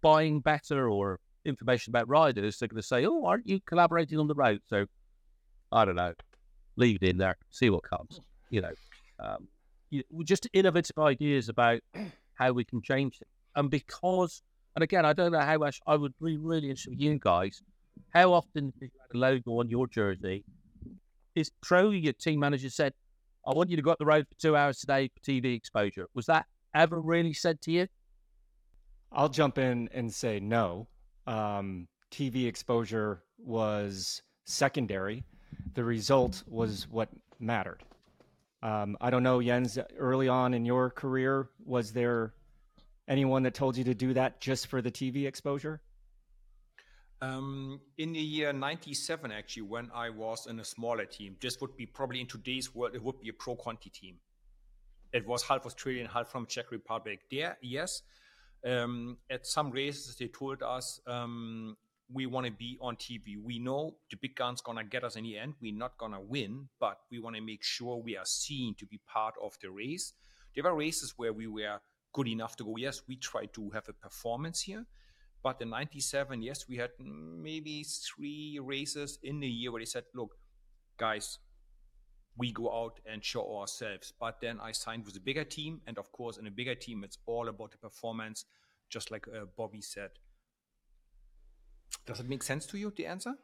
[0.00, 4.28] buying better or information about riders, they're going to say, "Oh, aren't you collaborating on
[4.28, 4.86] the road?" So
[5.70, 6.14] I don't know.
[6.76, 8.18] Leave it in there, see what comes
[8.50, 8.72] you know,
[9.18, 9.48] um,
[9.90, 11.80] you, just innovative ideas about
[12.34, 13.28] how we can change it.
[13.56, 14.42] And because,
[14.76, 17.62] and again, I don't know how much I would be really interested with you guys.
[18.10, 20.44] How often did a logo on your jersey
[21.34, 21.90] is true?
[21.90, 22.94] Your team manager said,
[23.46, 26.08] "I want you to go up the road for two hours today for TV exposure."
[26.14, 27.88] Was that ever really said to you?
[29.12, 30.88] I'll jump in and say no.
[31.26, 35.24] Um, TV exposure was secondary.
[35.74, 37.08] The result was what
[37.38, 37.82] mattered.
[38.62, 42.34] Um, I don't know, Jens, early on in your career, was there
[43.08, 45.80] anyone that told you to do that just for the TV exposure?
[47.22, 51.76] Um, in the year 97, actually, when I was in a smaller team, this would
[51.76, 54.16] be probably in today's world, it would be a pro Conti team.
[55.12, 57.20] It was half Australian, half from Czech Republic.
[57.30, 58.02] There, yes,
[58.64, 61.76] um, at some races, they told us um,
[62.12, 63.36] we want to be on TV.
[63.42, 65.54] We know the big gun's gonna get us in the end.
[65.60, 69.00] We're not gonna win, but we want to make sure we are seen to be
[69.06, 70.12] part of the race.
[70.54, 71.80] There were races where we were
[72.12, 74.86] good enough to go, yes, we try to have a performance here.
[75.42, 80.04] But in 97, yes, we had maybe three races in the year where they said,
[80.14, 80.36] look,
[80.98, 81.38] guys,
[82.36, 84.12] we go out and show ourselves.
[84.18, 85.80] But then I signed with a bigger team.
[85.86, 88.44] And of course, in a bigger team, it's all about the performance,
[88.90, 90.10] just like uh, Bobby said.
[92.06, 93.34] Does it make sense to you, the answer?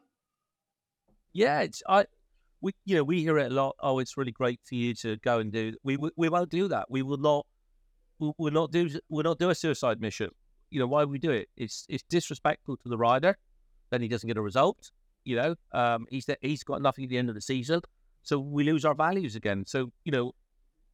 [1.33, 2.05] Yeah, it's I.
[2.61, 3.75] We you know we hear it a lot.
[3.79, 5.75] Oh, it's really great for you to go and do.
[5.83, 6.89] We we, we won't do that.
[6.89, 7.45] We will not.
[8.19, 8.89] We will not do.
[9.09, 10.31] We'll not do a suicide mission.
[10.71, 11.49] You know why we do it?
[11.55, 13.37] It's it's disrespectful to the rider.
[13.91, 14.91] Then he doesn't get a result.
[15.23, 17.81] You know, um, he's he's got nothing at the end of the season,
[18.23, 19.65] so we lose our values again.
[19.67, 20.33] So you know,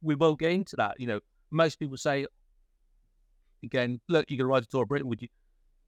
[0.02, 1.00] we won't get into that.
[1.00, 2.26] You know, most people say,
[3.62, 5.08] again, look, you can ride the Tour of Britain.
[5.08, 5.28] Would you?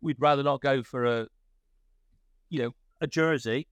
[0.00, 1.26] We'd rather not go for a
[2.48, 3.68] you know, a jersey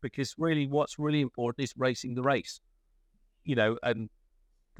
[0.00, 2.60] because really what's really important is racing the race.
[3.44, 4.10] You know, and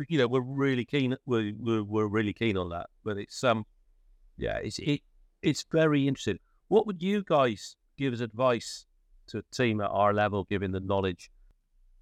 [0.08, 2.86] you know, we're really keen we're, we're, we're really keen on that.
[3.04, 3.64] But it's um
[4.36, 5.00] yeah, it's it
[5.42, 6.38] it's very interesting.
[6.68, 8.86] What would you guys give as advice
[9.28, 11.30] to a team at our level given the knowledge?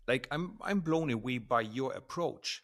[0.06, 2.62] Like I'm I'm blown away by your approach.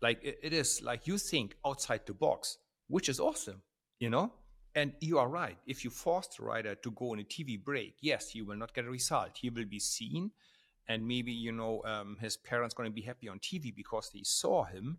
[0.00, 3.62] Like it, it is like you think outside the box, which is awesome,
[4.00, 4.32] you know?
[4.74, 5.58] And you are right.
[5.66, 8.72] If you force the rider to go on a TV break, yes, he will not
[8.74, 9.36] get a result.
[9.36, 10.30] He will be seen,
[10.88, 14.22] and maybe you know um, his parents going to be happy on TV because they
[14.22, 14.98] saw him.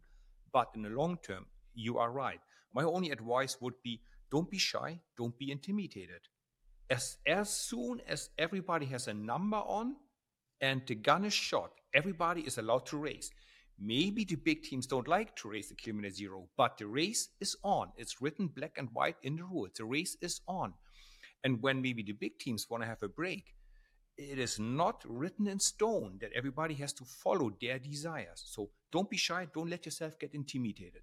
[0.52, 2.40] But in the long term, you are right.
[2.74, 6.22] My only advice would be: don't be shy, don't be intimidated.
[6.90, 9.96] As as soon as everybody has a number on,
[10.62, 13.32] and the gun is shot, everybody is allowed to race.
[13.86, 17.58] Maybe the big teams don't like to race the kilometer zero, but the race is
[17.64, 17.92] on.
[17.98, 19.72] It's written black and white in the rules.
[19.76, 20.74] The race is on.
[21.44, 23.56] And when maybe the big teams want to have a break,
[24.18, 28.42] it is not written in stone that everybody has to follow their desires.
[28.46, 29.48] So don't be shy.
[29.54, 31.02] Don't let yourself get intimidated.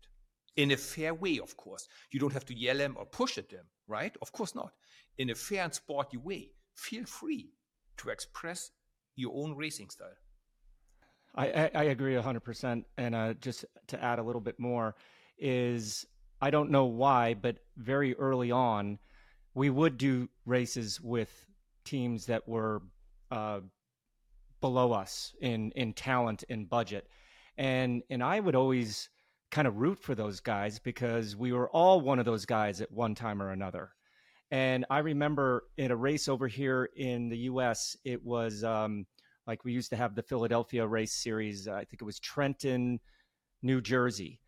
[0.57, 1.87] In a fair way, of course.
[2.13, 4.17] You don't have to yell at them or push at them, right?
[4.23, 4.73] Of course not.
[5.19, 7.51] In a fair and sporty way, feel free
[7.99, 8.71] to express
[9.17, 10.17] your own racing style.
[11.35, 12.85] I, I, agree 100%.
[12.99, 14.97] And uh, just to add a little bit more,
[15.39, 16.07] is
[16.41, 18.99] I don't know why, but very early on,
[19.55, 21.47] we would do races with
[21.85, 22.83] teams that were
[23.31, 23.61] uh,
[24.61, 27.09] below us in, in talent and budget.
[27.57, 29.09] And, and I would always
[29.51, 32.91] kind of root for those guys because we were all one of those guys at
[32.91, 33.91] one time or another.
[34.51, 39.07] And I remember in a race over here in the US, it was um,
[39.51, 41.67] like we used to have the Philadelphia race series.
[41.67, 43.01] Uh, I think it was Trenton,
[43.63, 44.39] New Jersey.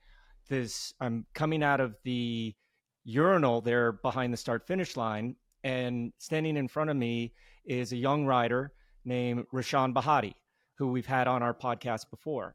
[0.49, 2.55] This I'm coming out of the
[3.03, 5.35] urinal there behind the start finish line,
[5.65, 7.33] and standing in front of me
[7.65, 8.73] is a young rider
[9.05, 10.35] named Rahsaan Bahati,
[10.79, 12.55] who we've had on our podcast before.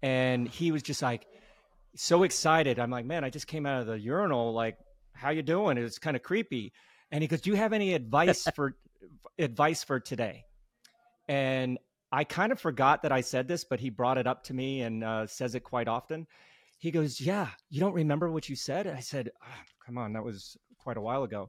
[0.00, 1.26] And he was just like
[1.94, 2.78] so excited.
[2.78, 4.54] I'm like, man, I just came out of the urinal.
[4.54, 4.78] Like,
[5.12, 5.76] how you doing?
[5.76, 6.72] It's kind of creepy.
[7.10, 8.76] And he goes, Do you have any advice for
[9.38, 10.46] advice for today?
[11.28, 11.78] And
[12.10, 14.82] I kind of forgot that I said this, but he brought it up to me
[14.82, 16.26] and uh, says it quite often.
[16.78, 18.86] He goes, Yeah, you don't remember what you said?
[18.86, 21.48] I said, oh, Come on, that was quite a while ago.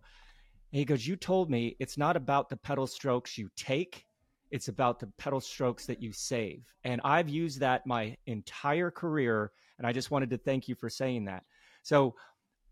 [0.71, 4.05] And he goes, You told me it's not about the pedal strokes you take,
[4.51, 6.63] it's about the pedal strokes that you save.
[6.83, 9.51] And I've used that my entire career.
[9.79, 11.43] And I just wanted to thank you for saying that.
[11.81, 12.15] So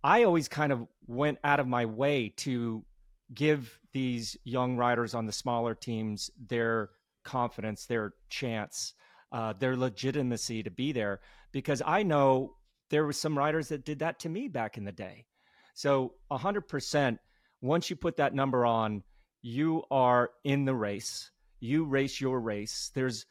[0.04, 2.86] I always kind of went out of my way to
[3.34, 6.90] give these young riders on the smaller teams their
[7.24, 8.94] confidence, their chance,
[9.32, 11.20] uh, their legitimacy to be there.
[11.52, 12.56] Because I know
[12.90, 15.26] there were some riders that did that to me back in the day.
[15.74, 17.18] So 100%,
[17.62, 19.04] once you put that number on,
[19.42, 21.32] you are in the race.
[21.60, 22.92] You race your race.
[22.94, 23.26] There's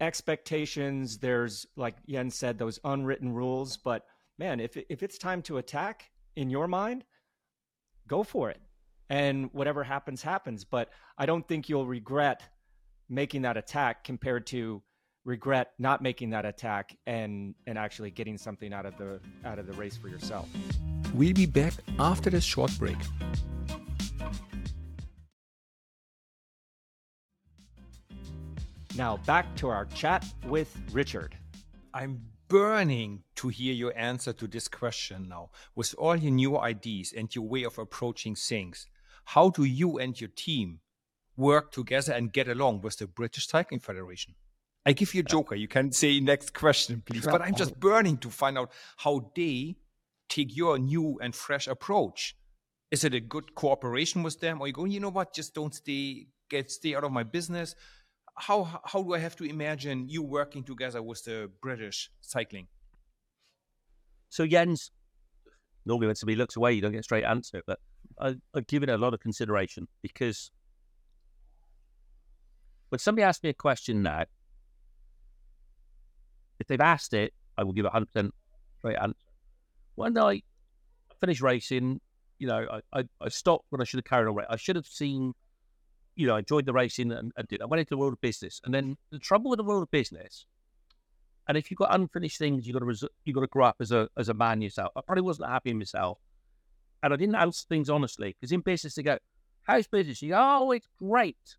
[0.00, 1.18] expectations.
[1.18, 3.76] There's, like Jens said, those unwritten rules.
[3.76, 4.04] But
[4.38, 7.04] man, if, if it's time to attack in your mind,
[8.06, 8.60] go for it
[9.08, 10.64] and whatever happens happens.
[10.64, 12.42] But i don't think you'll regret
[13.08, 14.82] making that attack compared to
[15.24, 19.66] regret not making that attack and and actually getting something out of the out of
[19.66, 20.48] the race for yourself.
[21.14, 22.96] We'll be back after this short break.
[28.96, 31.36] Now back to our chat with richard.
[31.92, 35.50] I'm burning to hear your answer to this question now.
[35.74, 38.86] With all your new ideas and your way of approaching things
[39.26, 40.80] how do you and your team
[41.36, 44.34] work together and get along with the British Cycling Federation?
[44.86, 45.54] I give you a uh, joker.
[45.56, 47.26] You can say next question, please.
[47.26, 49.76] But I'm just burning to find out how they
[50.28, 52.36] take your new and fresh approach
[52.90, 55.74] is it a good cooperation with them, or you go, you know what, just don't
[55.74, 57.74] stay, get stay out of my business?
[58.36, 62.68] How how do I have to imagine you working together with the British cycling?
[64.28, 64.92] So Jens,
[65.84, 67.80] normally when somebody looks away, you don't get a straight answer, but
[68.18, 70.50] I, I've given it a lot of consideration because
[72.88, 74.24] when somebody asks me a question now,
[76.58, 78.34] if they've asked it, I will give a hundred percent
[78.78, 79.16] straight answer.
[79.94, 80.42] One I
[81.20, 82.00] finished racing.
[82.38, 84.38] You know, I, I, I stopped when I should have carried on.
[84.48, 85.32] I should have seen,
[86.14, 87.62] you know, I enjoyed the racing and, and did.
[87.62, 89.90] I went into the world of business, and then the trouble with the world of
[89.90, 90.46] business,
[91.48, 93.76] and if you've got unfinished things, you got to res- you got to grow up
[93.80, 94.92] as a as a man yourself.
[94.96, 96.18] I probably wasn't happy in myself,
[97.06, 99.16] and I didn't answer things honestly because in business they go,
[99.62, 101.56] "How's business?" You go, "Oh, it's great."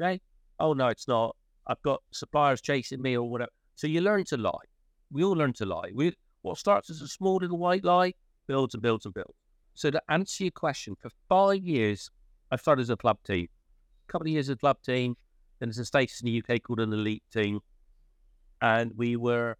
[0.00, 0.20] Okay.
[0.60, 1.34] Oh no, it's not.
[1.66, 3.50] I've got suppliers chasing me or whatever.
[3.74, 4.68] So you learn to lie.
[5.10, 5.90] We all learn to lie.
[5.92, 8.14] We what starts as a small little white lie
[8.46, 9.34] builds and builds and builds.
[9.74, 12.08] So to answer your question, for five years,
[12.52, 13.48] I started as a club team.
[14.08, 15.16] A couple of years as a club team.
[15.58, 17.60] Then there's a status in the UK called an elite team.
[18.62, 19.56] And we were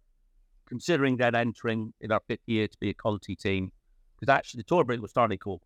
[0.65, 3.73] considering then entering in our fifth year to be a Conti team.
[4.21, 5.63] Because actually the tour break was starting cool.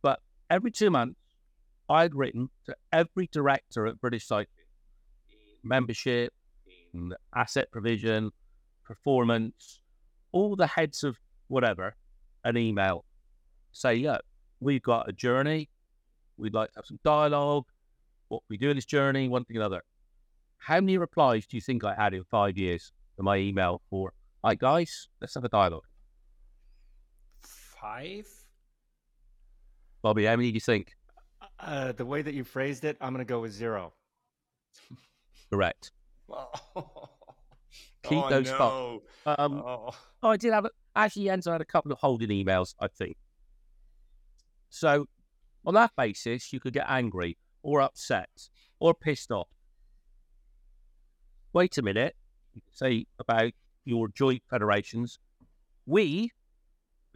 [0.00, 1.18] But every two months,
[1.90, 4.46] I'd written to every director at British Cycling,
[5.64, 6.32] membership,
[7.34, 8.30] asset provision,
[8.84, 9.80] performance,
[10.30, 11.96] all the heads of whatever,
[12.44, 13.04] an email.
[13.72, 14.18] Say, yeah,
[14.60, 15.68] we've got a journey.
[16.36, 17.64] We'd like to have some dialogue.
[18.28, 19.82] What we do in this journey, one thing or another.
[20.58, 24.12] How many replies do you think I had in five years to my email for,
[24.44, 25.87] hi guys, let's have a dialogue?
[27.80, 28.26] Five?
[30.02, 30.96] Bobby, how many do you think?
[31.60, 33.92] Uh, the way that you phrased it, I'm going to go with zero.
[35.50, 35.92] Correct.
[38.04, 39.02] Keep oh, those no.
[39.26, 39.90] Um, Oh.
[40.22, 42.88] Oh, I did have a, actually, Jens, I had a couple of holding emails, I
[42.88, 43.16] think.
[44.70, 45.06] So,
[45.64, 48.48] on that basis, you could get angry or upset
[48.80, 49.48] or pissed off.
[51.52, 52.16] Wait a minute,
[52.54, 53.52] you say about
[53.84, 55.18] your joint federations.
[55.86, 56.30] We,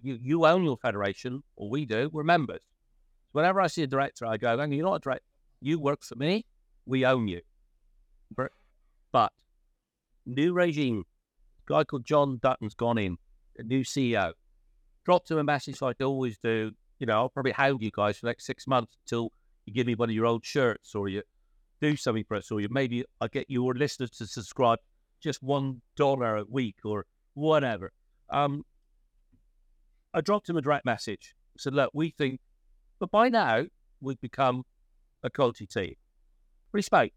[0.02, 2.62] you, you own your federation, or we do, we're members.
[2.62, 5.24] So Whenever I see a director, I go, you're not a director.
[5.60, 6.44] You work for me,
[6.86, 7.40] we own you.
[8.36, 8.50] But,
[9.12, 9.32] but
[10.26, 11.04] new regime,
[11.66, 13.16] guy called Jon Dutton's gone in,
[13.58, 14.32] a new CEO.
[15.04, 16.72] Dropped him a message like I always do.
[16.98, 19.32] You know, I'll probably hound you guys for the next six months until
[19.66, 21.22] you give me one of your old shirts or you
[21.80, 24.78] do something for us or you maybe I get your listeners to subscribe
[25.20, 27.92] just one dollar a week or whatever.
[28.30, 28.64] Um,
[30.14, 31.34] I dropped him a direct message.
[31.56, 32.40] I Said, look, we think,
[32.98, 33.64] but by now
[34.00, 34.64] we've become
[35.22, 35.94] a quality team.
[36.72, 37.14] Respect.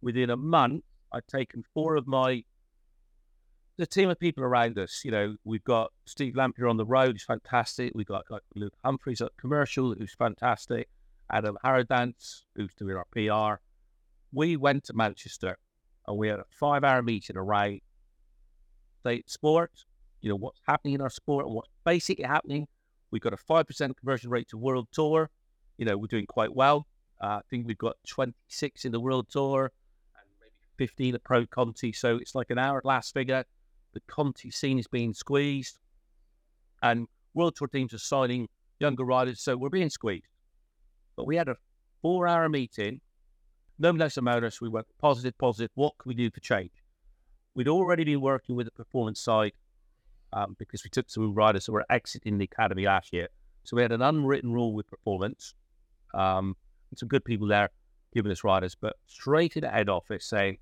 [0.00, 2.44] Within a month, I'd taken four of my
[3.78, 5.02] the team of people around us.
[5.04, 7.92] You know, we've got Steve Lampier on the road, who's fantastic.
[7.94, 10.88] We've got like Luke Humphreys at commercial, who's fantastic.
[11.30, 13.60] Adam Harradance, who's doing our PR.
[14.32, 15.56] We went to Manchester
[16.06, 17.80] and we had a five hour meeting around
[19.00, 19.84] state sport,
[20.22, 22.66] you know, what's happening in our sport and what's basically happening.
[23.10, 25.28] We've got a 5% conversion rate to World Tour.
[25.76, 26.86] You know, we're doing quite well.
[27.20, 29.70] Uh, I think we've got 26 in the World Tour
[30.16, 31.92] and maybe 15 at Pro Conti.
[31.92, 33.44] So it's like an hourglass figure.
[33.92, 35.78] The Conti scene is being squeezed
[36.82, 38.48] and World Tour teams are signing
[38.78, 39.40] younger riders.
[39.40, 40.26] So we're being squeezed.
[41.16, 41.56] But we had a
[42.00, 43.00] four hour meeting.
[43.78, 44.60] No less us.
[44.60, 45.70] We went positive, positive.
[45.74, 46.70] What can we do for change?
[47.54, 49.52] We'd already been working with the performance side
[50.32, 53.28] um, because we took some riders that were exiting the academy last year.
[53.64, 55.54] So we had an unwritten rule with performance.
[56.14, 56.56] Um,
[56.96, 57.70] some good people there
[58.14, 60.58] giving us riders, but straight to the head office saying,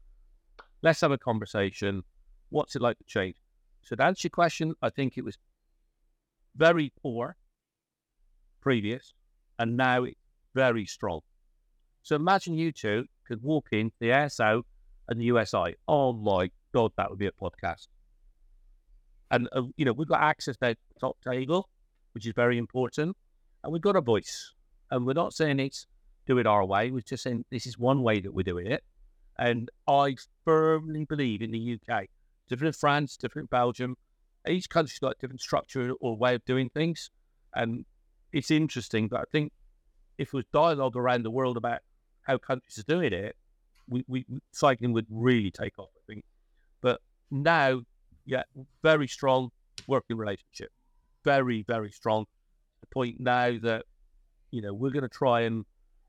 [0.83, 2.03] let's have a conversation.
[2.51, 3.37] What's it like to change?
[3.83, 5.39] So to answer your question, I think it was
[6.57, 7.37] very poor
[8.61, 9.15] previous,
[9.59, 10.21] and now it's
[10.55, 11.21] very strong.
[12.03, 14.63] So imagine you two could walk in the ASO
[15.09, 15.77] and the USI.
[15.89, 17.89] Oh my God, that would be a podcast.
[19.31, 21.69] And, uh, you know, we've got access to the top table,
[22.13, 23.17] which is very important.
[23.63, 24.53] And we've got a voice.
[24.91, 25.87] And we're not saying it's
[26.27, 26.91] do it our way.
[26.91, 28.83] We're just saying this is one way that we're doing it.
[29.39, 32.05] And I firmly believe in the UK,
[32.49, 33.97] different France, different Belgium.
[34.47, 37.11] Each country's got a different structure or way of doing things.
[37.55, 37.85] And
[38.33, 39.53] it's interesting, but I think
[40.19, 41.81] if there was dialogue around the world about
[42.23, 43.35] how countries are doing it,
[43.89, 46.25] we, we cycling would really take off, I think.
[46.81, 47.01] But
[47.31, 47.81] now,
[48.25, 48.43] yeah,
[48.83, 49.51] very strong
[49.87, 50.71] working relationship.
[51.25, 52.27] Very, very strong.
[52.81, 53.85] The point now that,
[54.51, 55.65] you know, we're going to try and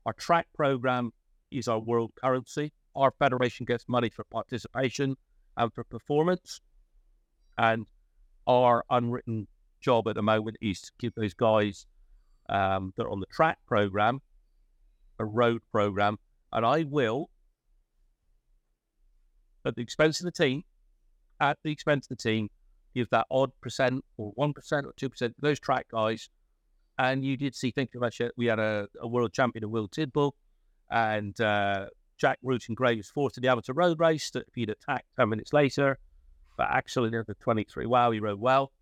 [0.06, 1.12] our track program
[1.50, 2.72] is our world currency.
[2.96, 5.16] Our federation gets money for participation
[5.56, 6.60] and for performance.
[7.58, 7.86] And
[8.46, 9.48] our unwritten
[9.80, 11.86] job at the moment is to give those guys
[12.48, 14.20] um, that are on the track program
[15.18, 16.18] a road program,
[16.52, 17.30] and I will,
[19.64, 20.64] at the expense of the team,
[21.42, 22.48] at the expense of the team,
[22.94, 26.30] give that odd percent or one percent or two percent to those track guys.
[26.98, 29.88] And you did see, think about it, we had a, a world champion of Will
[29.88, 30.32] Tidball,
[30.90, 31.86] and uh,
[32.18, 35.98] Jack Rootkin-Gray was fourth in the amateur road race that he'd attacked 10 minutes later.
[36.56, 38.72] But actually, in the 23, wow, he rode well.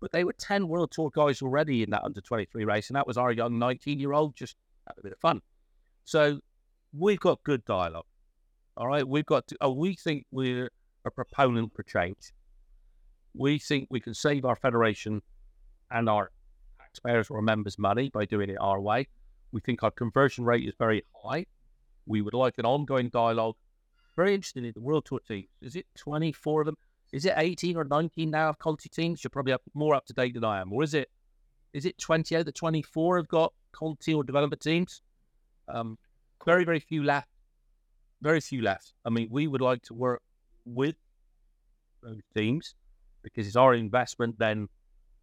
[0.00, 3.06] But they were 10 World Tour guys already in that under 23 race, and that
[3.06, 4.56] was our young 19 year old just
[4.86, 5.42] having a bit of fun.
[6.04, 6.40] So
[6.96, 8.06] we've got good dialogue.
[8.76, 9.06] All right.
[9.06, 10.70] We've got to, oh, we think we're
[11.04, 12.32] a proponent for change.
[13.34, 15.22] We think we can save our federation
[15.90, 16.30] and our
[16.78, 19.08] taxpayers or members money by doing it our way.
[19.52, 21.46] We think our conversion rate is very high.
[22.06, 23.56] We would like an ongoing dialogue.
[24.16, 25.48] Very interested in the World Tour teams.
[25.62, 26.76] Is it 24 of them?
[27.12, 29.22] Is it 18 or 19 now of Conti teams?
[29.22, 30.72] You're probably up, more up to date than I am.
[30.72, 31.08] Or is it
[31.72, 35.02] is it 20 out of the 24 have got Conti or development teams?
[35.68, 35.98] Um,
[36.44, 37.28] very, very few left.
[38.22, 38.94] Very few left.
[39.04, 40.22] I mean, we would like to work
[40.74, 40.96] with
[42.02, 42.74] those teams
[43.22, 44.68] because it's our investment then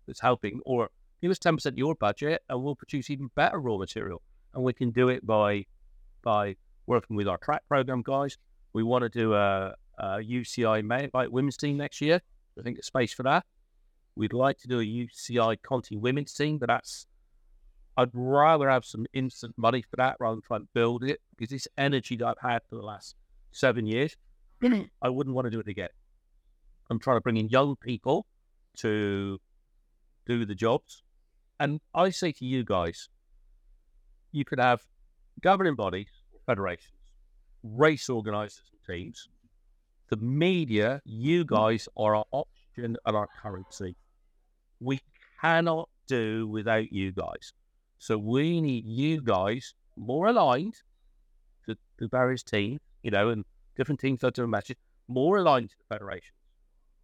[0.08, 0.62] that's helping.
[0.66, 0.90] Or
[1.22, 4.22] give us 10% of your budget and we'll produce even better raw material.
[4.54, 5.66] And we can do it by
[6.24, 6.56] by
[6.88, 8.38] working with our track program guys.
[8.74, 12.22] We want to do a, a UCI mountain women's team next year.
[12.60, 13.46] I think there's space for that.
[14.16, 17.06] We'd like to do a UCI Conti women's team, but that's
[17.98, 21.50] I'd rather have some instant money for that rather than try and build it because
[21.52, 23.16] this energy that I've had for the last
[23.52, 24.16] seven years,
[25.02, 25.90] I wouldn't want to do it again.
[26.90, 28.26] I'm trying to bring in young people
[28.78, 29.40] to
[30.26, 31.04] do the jobs.
[31.60, 33.10] And I say to you guys,
[34.32, 34.82] you could have
[35.42, 36.10] governing bodies,
[36.46, 36.94] federations,
[37.64, 39.30] race organisers and teams.
[40.10, 43.96] The media, you guys are our oxygen and our currency.
[44.80, 45.00] We
[45.42, 47.54] cannot do without you guys.
[47.98, 50.76] So we need you guys more aligned
[51.68, 53.46] to, to various teams, you know, and
[53.76, 56.38] different teams that doing matches, more aligned to the federations,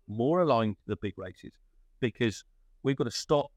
[0.07, 1.51] more aligned to the big races,
[1.99, 2.43] because
[2.83, 3.51] we've got to stop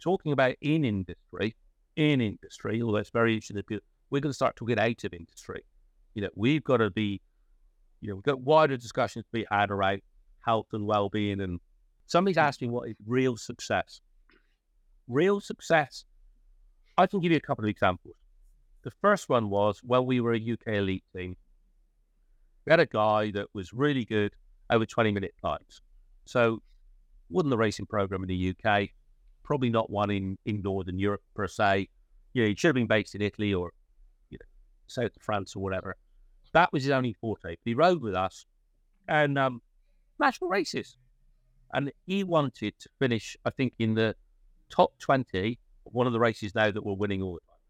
[0.00, 1.54] talking about in industry,
[1.96, 3.62] in industry, although it's very interesting.
[4.10, 5.64] We're going to start talking out of industry.
[6.14, 7.20] You know, we've got to be,
[8.00, 10.02] you know, we've got wider discussions to be had around
[10.40, 11.40] health and well-being.
[11.40, 11.60] And
[12.06, 14.00] somebody's asking what is real success.
[15.08, 16.04] Real success
[16.98, 18.14] I can give you a couple of examples.
[18.82, 21.36] The first one was when we were a UK elite team,
[22.66, 24.34] we had a guy that was really good
[24.70, 25.80] over 20 minute times.
[26.24, 26.62] So,
[27.30, 28.90] wasn't the racing program in the UK,
[29.42, 31.88] probably not one in, in Northern Europe per se.
[32.34, 33.72] You know, he should have been based in Italy or,
[34.30, 34.46] you know,
[34.86, 35.96] south of France or whatever.
[36.52, 37.56] That was his only forte.
[37.64, 38.46] He rode with us
[39.08, 39.62] and um,
[40.18, 40.96] national races.
[41.72, 44.14] And he wanted to finish, I think, in the
[44.70, 45.58] top 20
[45.92, 47.60] one of the races now that we're winning all the time.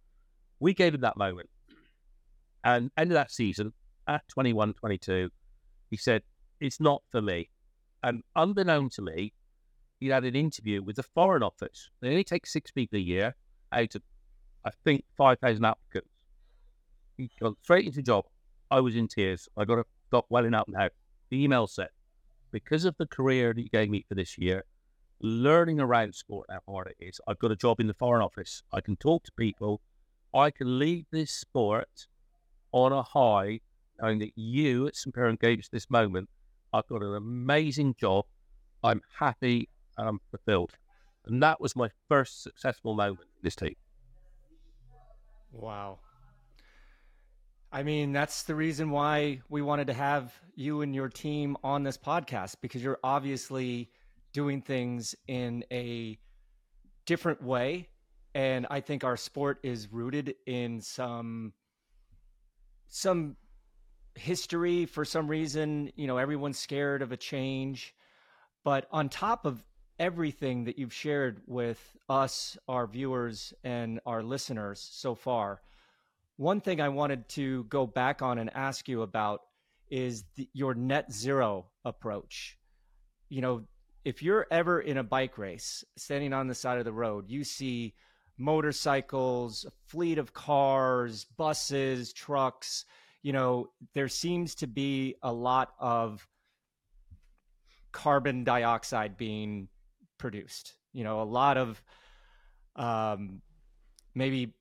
[0.60, 1.50] We gave him that moment.
[2.64, 3.72] And end of that season,
[4.08, 5.30] at 21, 22,
[5.90, 6.22] he said,
[6.60, 7.50] It's not for me.
[8.02, 9.32] And unbeknown to me,
[9.98, 11.90] he had an interview with the Foreign Office.
[12.00, 13.34] They only take six people a year
[13.72, 14.02] out of,
[14.64, 16.10] I think, 5,000 applicants.
[17.16, 18.26] He got straight into the job.
[18.70, 19.48] I was in tears.
[19.56, 20.88] I got a, stop welling up now.
[21.30, 21.88] The email said,
[22.52, 24.64] because of the career that you gave me for this year,
[25.20, 27.20] learning around sport how hard it is.
[27.26, 28.62] I've got a job in the Foreign Office.
[28.72, 29.80] I can talk to people.
[30.34, 32.06] I can leave this sport
[32.72, 33.60] on a high,
[34.00, 35.14] knowing that you at St.
[35.14, 36.28] Piran Games this moment,
[36.72, 38.24] I've got an amazing job.
[38.82, 40.72] I'm happy and I'm fulfilled.
[41.26, 43.74] And that was my first successful moment in this team.
[45.52, 45.98] Wow.
[47.72, 51.82] I mean, that's the reason why we wanted to have you and your team on
[51.82, 53.90] this podcast because you're obviously
[54.32, 56.18] doing things in a
[57.06, 57.88] different way.
[58.34, 61.52] And I think our sport is rooted in some
[62.88, 63.36] some
[64.16, 65.92] history for some reason.
[65.96, 67.94] You know, everyone's scared of a change.
[68.64, 69.62] But on top of
[69.98, 75.60] everything that you've shared with us, our viewers, and our listeners so far,
[76.36, 79.42] one thing I wanted to go back on and ask you about
[79.88, 82.58] is the, your net zero approach.
[83.28, 83.64] You know,
[84.04, 87.44] if you're ever in a bike race, standing on the side of the road, you
[87.44, 87.94] see
[88.38, 92.84] motorcycles, fleet of cars, buses, trucks.
[93.26, 96.28] You know, there seems to be a lot of
[97.90, 99.66] carbon dioxide being
[100.16, 100.76] produced.
[100.92, 101.82] You know, a lot of
[102.76, 103.42] um,
[104.14, 104.54] maybe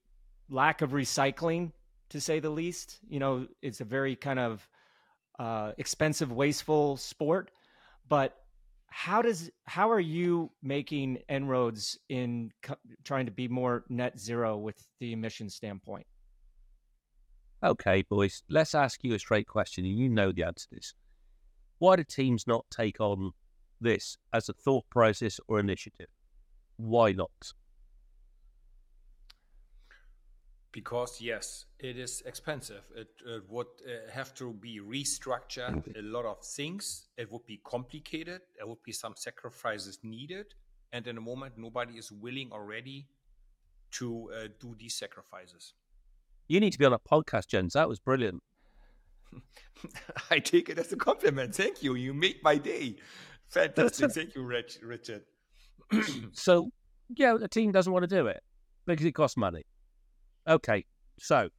[0.49, 1.73] lack of recycling,
[2.09, 2.97] to say the least.
[3.07, 4.67] You know, it's a very kind of
[5.37, 7.51] uh, expensive, wasteful sport.
[8.09, 8.35] But
[8.87, 14.57] how does how are you making inroads in co- trying to be more net zero
[14.57, 16.07] with the emission standpoint?
[17.63, 20.93] Okay, boys, let's ask you a straight question, and you know the answer to this.
[21.79, 23.31] Why do teams not take on
[23.81, 26.07] this as a thought process or initiative?
[26.77, 27.53] Why not?
[30.75, 32.83] because yes, it is expensive.
[32.93, 35.97] It, it would uh, have to be restructured.
[35.97, 37.07] A lot of things.
[37.17, 38.41] It would be complicated.
[38.57, 40.47] There would be some sacrifices needed,
[40.91, 43.07] and in a moment, nobody is willing or ready
[43.91, 45.73] to uh, do these sacrifices.
[46.47, 47.73] You need to be on a podcast, Jens.
[47.73, 48.41] That was brilliant.
[50.31, 51.55] I take it as a compliment.
[51.55, 51.95] Thank you.
[51.95, 52.97] You made my day.
[53.49, 54.11] Fantastic.
[54.11, 55.23] Thank you, Richard.
[56.33, 56.69] so,
[57.15, 58.41] yeah, the team doesn't want to do it
[58.85, 59.63] because it costs money.
[60.47, 60.85] Okay,
[61.19, 61.49] so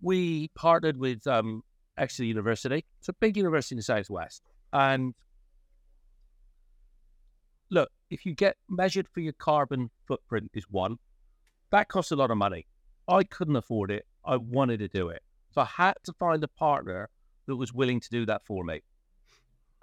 [0.00, 1.62] we partnered with um,
[1.98, 2.84] Exeter University.
[2.98, 4.42] It's a big university in the southwest,
[4.72, 5.14] and
[7.70, 10.96] look, if you get measured for your carbon footprint is one,
[11.70, 12.66] that costs a lot of money.
[13.10, 14.06] I couldn't afford it.
[14.24, 17.08] I wanted to do it, so I had to find a partner
[17.46, 18.82] that was willing to do that for me.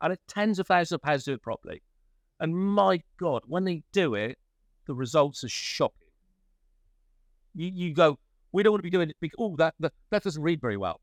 [0.02, 1.82] And it's tens of thousands of pounds to do it properly.
[2.40, 4.38] And my God, when they do it,
[4.86, 6.08] the results are shocking
[7.58, 8.18] you, you go,
[8.52, 10.78] we don't want to be doing it because, oh, that, that, that doesn't read very
[10.78, 11.02] well.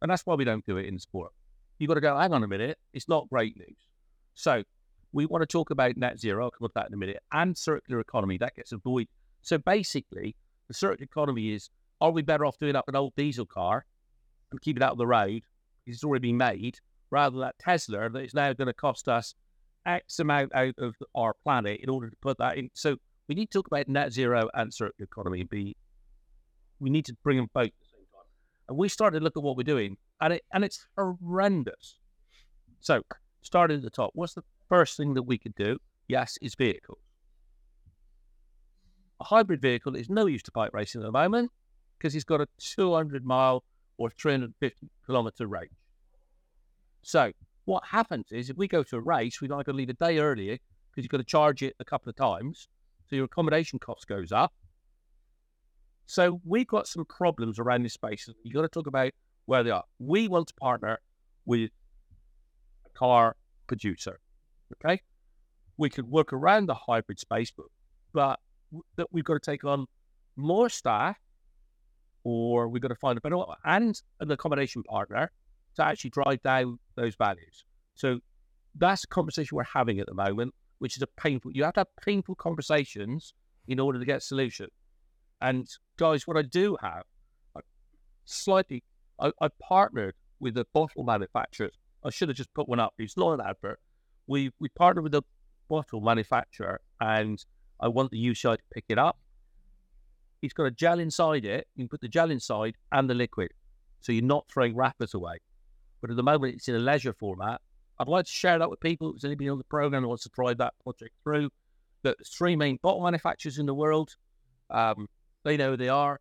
[0.00, 1.32] And that's why we don't do it in sport.
[1.78, 3.76] You've got to go, hang on a minute, it's not great news.
[4.34, 4.62] So
[5.12, 7.56] we want to talk about net zero, I'll come to that in a minute, and
[7.56, 8.38] circular economy.
[8.38, 9.08] That gets avoided.
[9.40, 10.36] So basically,
[10.72, 11.68] the circular economy is
[12.00, 13.84] are we better off doing up an old diesel car
[14.50, 15.42] and keep it out of the road
[15.84, 16.78] because it's already been made,
[17.10, 19.34] rather than that Tesla that is now going to cost us
[19.84, 22.70] X amount out of our planet in order to put that in?
[22.72, 22.96] So
[23.28, 25.44] we need to talk about net zero and circular economy.
[25.44, 25.76] Be
[26.80, 28.26] we need to bring them both at the same time.
[28.68, 31.98] And we started to look at what we're doing, and it and it's horrendous.
[32.80, 33.02] So,
[33.42, 35.78] starting at the top, what's the first thing that we could do?
[36.08, 36.98] Yes, is vehicles.
[39.22, 41.52] A hybrid vehicle is no use to bike racing at the moment
[41.96, 43.62] because it's got a 200 mile
[43.96, 45.70] or 350 kilometer range.
[47.02, 47.30] So,
[47.64, 49.92] what happens is if we go to a race, we might got to leave a
[49.92, 50.58] day earlier
[50.90, 52.66] because you've got to charge it a couple of times
[53.08, 54.52] so your accommodation cost goes up.
[56.06, 58.28] So we've got some problems around this space.
[58.42, 59.12] You've got to talk about
[59.44, 59.84] where they are.
[60.00, 60.98] We want to partner
[61.44, 61.70] with
[62.86, 63.36] a car
[63.68, 64.18] producer.
[64.84, 65.00] Okay.
[65.76, 67.66] We could work around the hybrid space, but,
[68.12, 68.40] but
[68.96, 69.86] that we've got to take on
[70.36, 71.18] more staff
[72.24, 75.30] or we've got to find a better one and an accommodation partner
[75.76, 77.64] to actually drive down those values.
[77.94, 78.20] So
[78.76, 81.52] that's a conversation we're having at the moment which is a painful.
[81.52, 83.34] You have to have painful conversations
[83.68, 84.66] in order to get solution.
[85.40, 87.04] And guys, what I do have,
[87.56, 87.60] I
[88.24, 88.82] slightly,
[89.20, 91.70] I, I partnered with a bottle manufacturer.
[92.04, 92.94] I should have just put one up.
[92.98, 93.78] It's not an advert.
[94.26, 95.22] We we partnered with a
[95.68, 97.38] bottle manufacturer, and
[97.82, 99.18] I want the UCI to pick it up.
[100.40, 101.66] It's got a gel inside it.
[101.74, 103.52] You can put the gel inside and the liquid,
[104.00, 105.38] so you're not throwing wrappers away.
[106.00, 107.60] But at the moment, it's in a leisure format,
[107.98, 109.10] I'd like to share that with people.
[109.10, 111.50] If there's anybody on the program that wants to try that project through,
[112.02, 114.16] the three main bottle manufacturers in the world,
[114.70, 115.08] um,
[115.44, 116.18] they know who they are.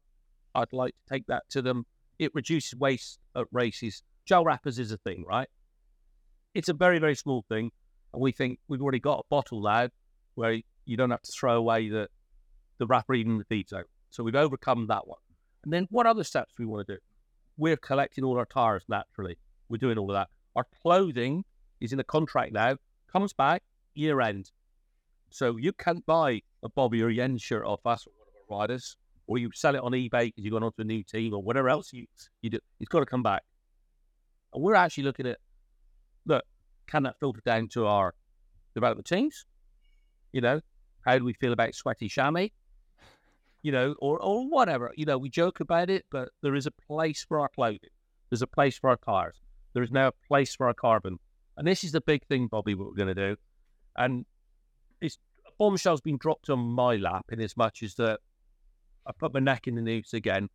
[0.53, 1.86] I'd like to take that to them.
[2.20, 4.03] It reduces waste at races.
[4.26, 5.47] Gel wrappers is a thing, right?
[6.53, 7.72] It's a very, very small thing.
[8.14, 9.89] And we think we've already got a bottle now
[10.36, 12.08] where you don't have to throw away the,
[12.78, 13.86] the wrapper even the feeds out.
[14.10, 15.20] So we've overcome that one.
[15.64, 17.00] And then what other steps we want to do?
[17.58, 19.38] We're collecting all our tires naturally.
[19.70, 20.30] We're doing all of that.
[20.56, 21.46] Our clothing
[21.80, 22.78] is in a contract now,
[23.12, 23.64] comes back
[23.94, 24.52] year end.
[25.30, 28.60] So you can't buy a Bobby or Jens shirt off us or one of our
[28.60, 31.34] riders, or you sell it on eBay because you're going on to a new team
[31.34, 32.06] or whatever else you,
[32.42, 32.60] you do.
[32.80, 33.44] It's got to come back.
[34.54, 35.38] And we're actually looking at,
[36.26, 36.44] look,
[36.88, 38.14] can that filter down to our
[38.74, 39.46] development teams?
[40.34, 40.62] You know,
[41.06, 42.49] how do we feel about sweaty chamois?
[43.64, 44.91] You know, or, or whatever.
[44.95, 47.89] You know, we joke about it, but there is a place for our clothing.
[48.30, 49.36] There's a place for our cars.
[49.74, 51.20] There is now a place for our carbon.
[51.58, 53.36] And this is the big thing, Bobby, what we're going to do.
[53.97, 54.26] And
[55.02, 55.18] it's
[55.60, 58.20] bombshell's been dropped on my lap in as much as that
[59.06, 60.49] I put my neck in the noose again.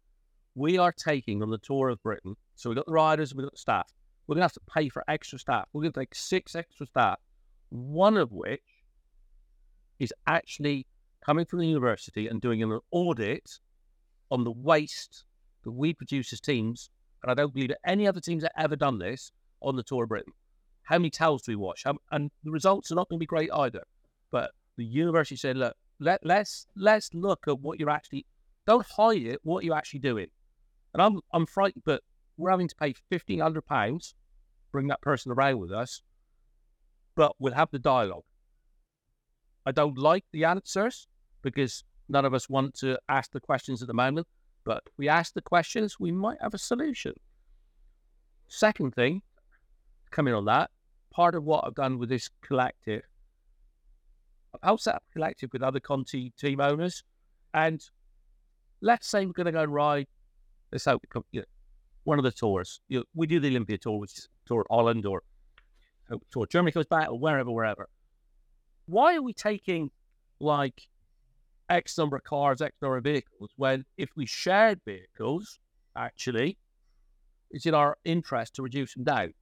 [0.55, 2.35] We are taking on the tour of Britain.
[2.55, 3.93] So we've got the riders, we've got the staff.
[4.27, 5.69] We're going to have to pay for extra staff.
[5.73, 7.19] We're to take six extra staff,
[7.69, 8.63] one of which
[9.99, 10.87] is actually
[11.25, 13.59] coming from the university and doing an audit
[14.31, 15.25] on the waste
[15.65, 16.91] that we produce as teams.
[17.23, 19.33] And I don't believe that any other teams have ever done this
[19.63, 20.33] on the Tour of Britain
[20.87, 21.85] how many towels do we wash?
[22.13, 23.83] and the results are not going to be great either.
[24.31, 28.25] But the university said, look, let, let's let's look at what you're actually.
[28.67, 29.41] Don't hide it.
[29.43, 30.29] What you're actually doing.
[30.95, 32.03] And I'm I'm frightened, but
[32.37, 34.15] we're having to pay fifteen hundred pounds,
[34.73, 36.03] bring that person around with us.
[37.17, 38.25] but we'll have the dialogue.
[39.67, 41.09] I don't like the answers
[41.43, 44.27] because none of us want to ask the questions at the moment,
[44.65, 47.13] but we ask the questions, we might have a solution.
[48.49, 49.23] Second thing,
[50.13, 50.71] coming on that,
[51.11, 53.03] part of what I've done with this collective,
[54.55, 57.03] I've helped set up a collective with other Conti team owners,
[57.53, 57.83] and
[58.81, 60.07] let's say we're going to go and ride,
[60.71, 60.95] let's say
[61.33, 61.47] you know,
[62.05, 62.81] one of the tours.
[62.89, 65.23] You know, we do the Olympia tour, which is tour Holland or
[66.31, 67.89] tour Germany goes back or wherever, wherever.
[68.87, 69.91] Why are we taking
[70.41, 70.83] like
[71.69, 75.59] X number of cars, X number of vehicles when if we shared vehicles,
[75.97, 76.59] actually,
[77.51, 79.35] it's in our interest to reduce them down.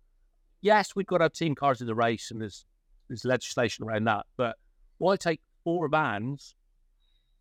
[0.60, 2.64] Yes, we've got our team cars in the race and there's
[3.08, 4.56] there's legislation around that, but
[4.98, 6.54] why take four vans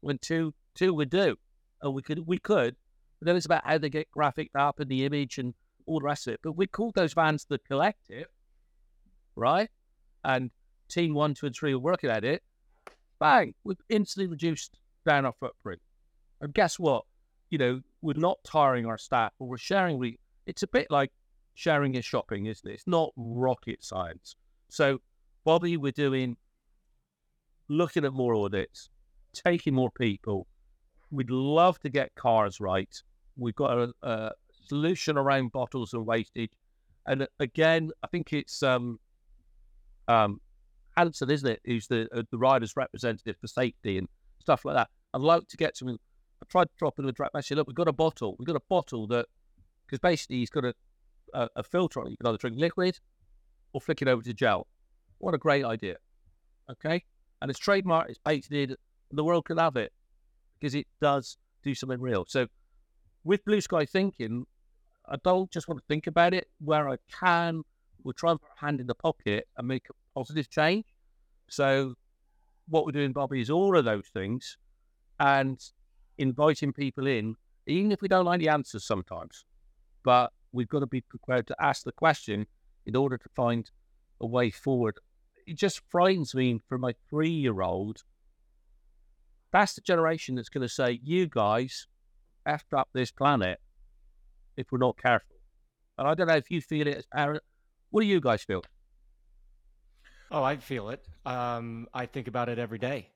[0.02, 1.38] when two two would do?
[1.82, 2.76] And we could we could,
[3.20, 5.54] but then it's about how they get graphic up and the image and
[5.86, 6.42] all the rest of it.
[6.44, 8.28] But we call those vans the collective,
[9.36, 9.70] right?
[10.26, 10.52] And
[10.90, 12.44] team one, two, and three are working at it.
[13.20, 15.82] Bang, we've instantly reduced down our footprint.
[16.42, 17.04] And guess what?
[17.50, 19.98] You know, we're not tiring our staff, but we're sharing.
[19.98, 21.12] We, it's a bit like
[21.54, 22.74] sharing your shopping, isn't it?
[22.74, 24.36] It's not rocket science.
[24.70, 25.00] So,
[25.46, 26.36] Bobby, we're doing
[27.70, 28.90] looking at more audits,
[29.34, 30.48] taking more people.
[31.12, 32.94] We'd love to get cars right.
[33.38, 34.32] We've got a, a
[34.66, 36.52] solution around bottles and wastage.
[37.06, 39.00] And again, I think it's um,
[40.08, 40.40] um,
[40.96, 44.08] Hansen, isn't it, who's the uh, the rider's representative for safety and
[44.40, 44.90] stuff like that.
[45.14, 45.98] I'd like to get something.
[46.42, 47.56] I tried to drop in a direct message.
[47.58, 48.36] Look, we've got a bottle.
[48.38, 49.28] We've got a bottle that,
[49.86, 50.74] because basically he's got a,
[51.34, 52.12] a, a, filter on it.
[52.12, 53.00] You can either drink liquid
[53.72, 54.68] or flick it over to gel.
[55.20, 55.96] What a great idea.
[56.70, 57.04] Okay?
[57.42, 58.76] And it's trademark, it's patented,
[59.12, 59.94] the world can have it
[60.60, 62.26] because it does do something real.
[62.28, 62.48] So
[63.24, 64.46] with Blue Sky Thinking,
[65.08, 66.50] I don't just want to think about it.
[66.60, 67.64] Where I can,
[68.04, 70.86] we'll try and put a hand in the pocket and make a positive change.
[71.50, 71.96] So
[72.68, 74.58] what we're doing, Bobby, is all of those things
[75.20, 75.60] and
[76.18, 77.36] inviting people in,
[77.68, 79.46] even if we don't like the answers sometimes.
[80.04, 82.46] But we've got to be prepared to ask the question
[82.86, 83.70] in order to find
[84.22, 84.98] a way forward.
[85.46, 88.04] It just frightens me for my three year old.
[89.52, 91.88] That's the generation that's going to say, You guys
[92.48, 93.60] effed up this planet
[94.58, 95.36] if we're not careful.
[95.98, 97.44] And I don't know if you feel it as parent.
[97.92, 98.64] What do you guys feel?
[100.32, 101.06] Oh, I feel it.
[101.26, 103.10] Um, I think about it every day.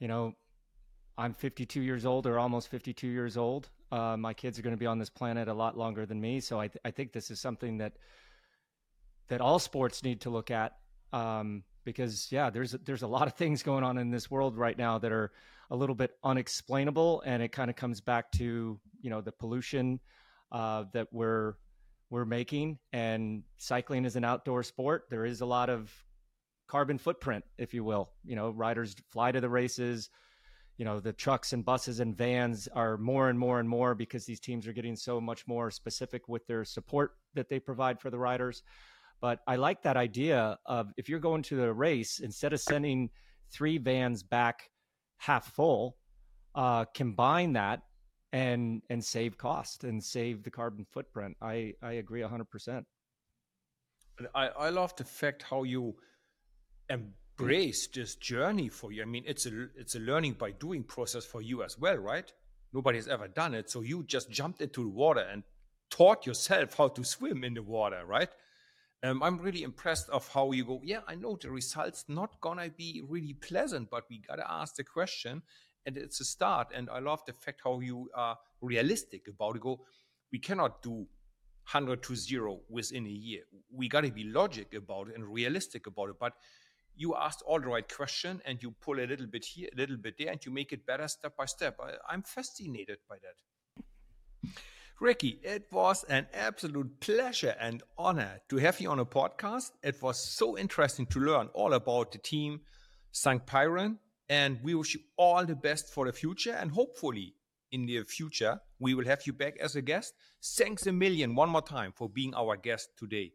[0.00, 0.34] You know,
[1.16, 3.68] I'm 52 years old or almost 52 years old.
[3.90, 6.40] Uh, my kids are going to be on this planet a lot longer than me,
[6.40, 7.94] so I, th- I think this is something that
[9.28, 10.76] that all sports need to look at
[11.12, 14.76] um, because yeah, there's there's a lot of things going on in this world right
[14.76, 15.32] now that are
[15.70, 20.00] a little bit unexplainable, and it kind of comes back to you know the pollution
[20.52, 21.54] uh, that we're
[22.10, 22.78] we're making.
[22.92, 25.04] And cycling is an outdoor sport.
[25.10, 25.92] There is a lot of
[26.68, 28.10] carbon footprint, if you will.
[28.24, 30.10] You know, riders fly to the races.
[30.76, 34.24] You know, the trucks and buses and vans are more and more and more because
[34.26, 38.10] these teams are getting so much more specific with their support that they provide for
[38.10, 38.62] the riders.
[39.20, 43.10] But I like that idea of if you're going to the race, instead of sending
[43.50, 44.70] three vans back
[45.16, 45.96] half full,
[46.54, 47.82] uh, combine that
[48.32, 51.36] and and save cost and save the carbon footprint.
[51.42, 52.86] I I agree hundred percent.
[54.34, 55.96] I I love the fact how you
[56.90, 59.02] embrace this journey for you.
[59.02, 62.32] I mean, it's a it's a learning by doing process for you as well, right?
[62.72, 65.42] Nobody has ever done it, so you just jumped into the water and
[65.90, 68.28] taught yourself how to swim in the water, right?
[69.02, 70.80] Um, I'm really impressed of how you go.
[70.82, 74.84] Yeah, I know the results not gonna be really pleasant, but we gotta ask the
[74.84, 75.42] question,
[75.86, 76.72] and it's a start.
[76.74, 79.62] And I love the fact how you are realistic about it.
[79.62, 79.80] Go,
[80.32, 81.06] we cannot do
[81.70, 83.42] 100 to zero within a year.
[83.70, 86.32] We gotta be logic about it and realistic about it, but
[86.98, 89.96] you asked all the right question and you pull a little bit here, a little
[89.96, 91.78] bit there, and you make it better step by step.
[91.80, 94.52] I, am fascinated by that.
[95.00, 99.70] Ricci, it was an absolute pleasure and honor to have you on a podcast.
[99.80, 102.62] It was so interesting to learn all about the team
[103.12, 103.46] St.
[103.46, 106.52] Piran, and we wish you all the best for the future.
[106.52, 107.34] And hopefully,
[107.70, 110.14] in the future, we will have you back as a guest.
[110.44, 113.32] Thanks a million one more time for being our guest today.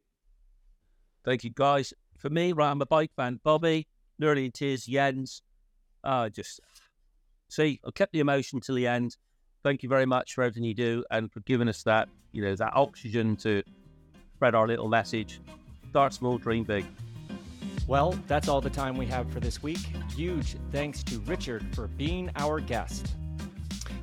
[1.24, 1.94] Thank you, guys
[2.24, 3.42] for me, right, I'm a bike fan.
[3.44, 3.86] Bobby,
[4.18, 5.42] nearly in tears, Jens.
[6.06, 6.62] Uh, just
[7.50, 9.18] see, I kept the emotion till the end.
[9.62, 12.56] Thank you very much for everything you do and for giving us that, you know,
[12.56, 13.62] that oxygen to
[14.36, 15.42] spread our little message.
[15.90, 16.86] Start small, dream big.
[17.88, 19.86] Well, that's all the time we have for this week.
[20.16, 23.16] Huge thanks to Richard for being our guest.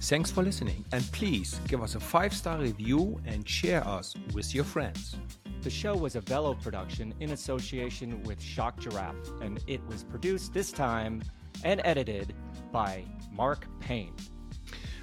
[0.03, 4.55] Thanks for listening, and please give us a five star review and share us with
[4.55, 5.17] your friends.
[5.63, 10.55] The show was a Velo production in association with Shock Giraffe, and it was produced
[10.55, 11.23] this time
[11.65, 12.35] and edited
[12.73, 14.15] by Mark Payne.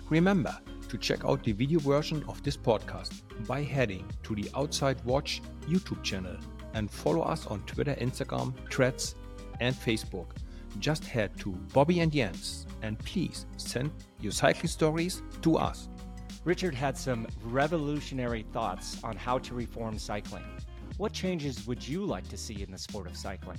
[0.10, 0.58] Remember
[0.90, 5.44] to check out the video version of this podcast by heading to the Outside Watch
[5.68, 6.38] YouTube channel
[6.74, 9.14] and follow us on Twitter, Instagram, Threads,
[9.60, 10.32] and Facebook.
[10.80, 13.92] Just head to Bobby and Jens and please send
[14.22, 15.88] your cycling stories to us.
[16.48, 20.46] Richard had some revolutionary thoughts on how to reform cycling.
[20.96, 23.58] What changes would you like to see in the sport of cycling?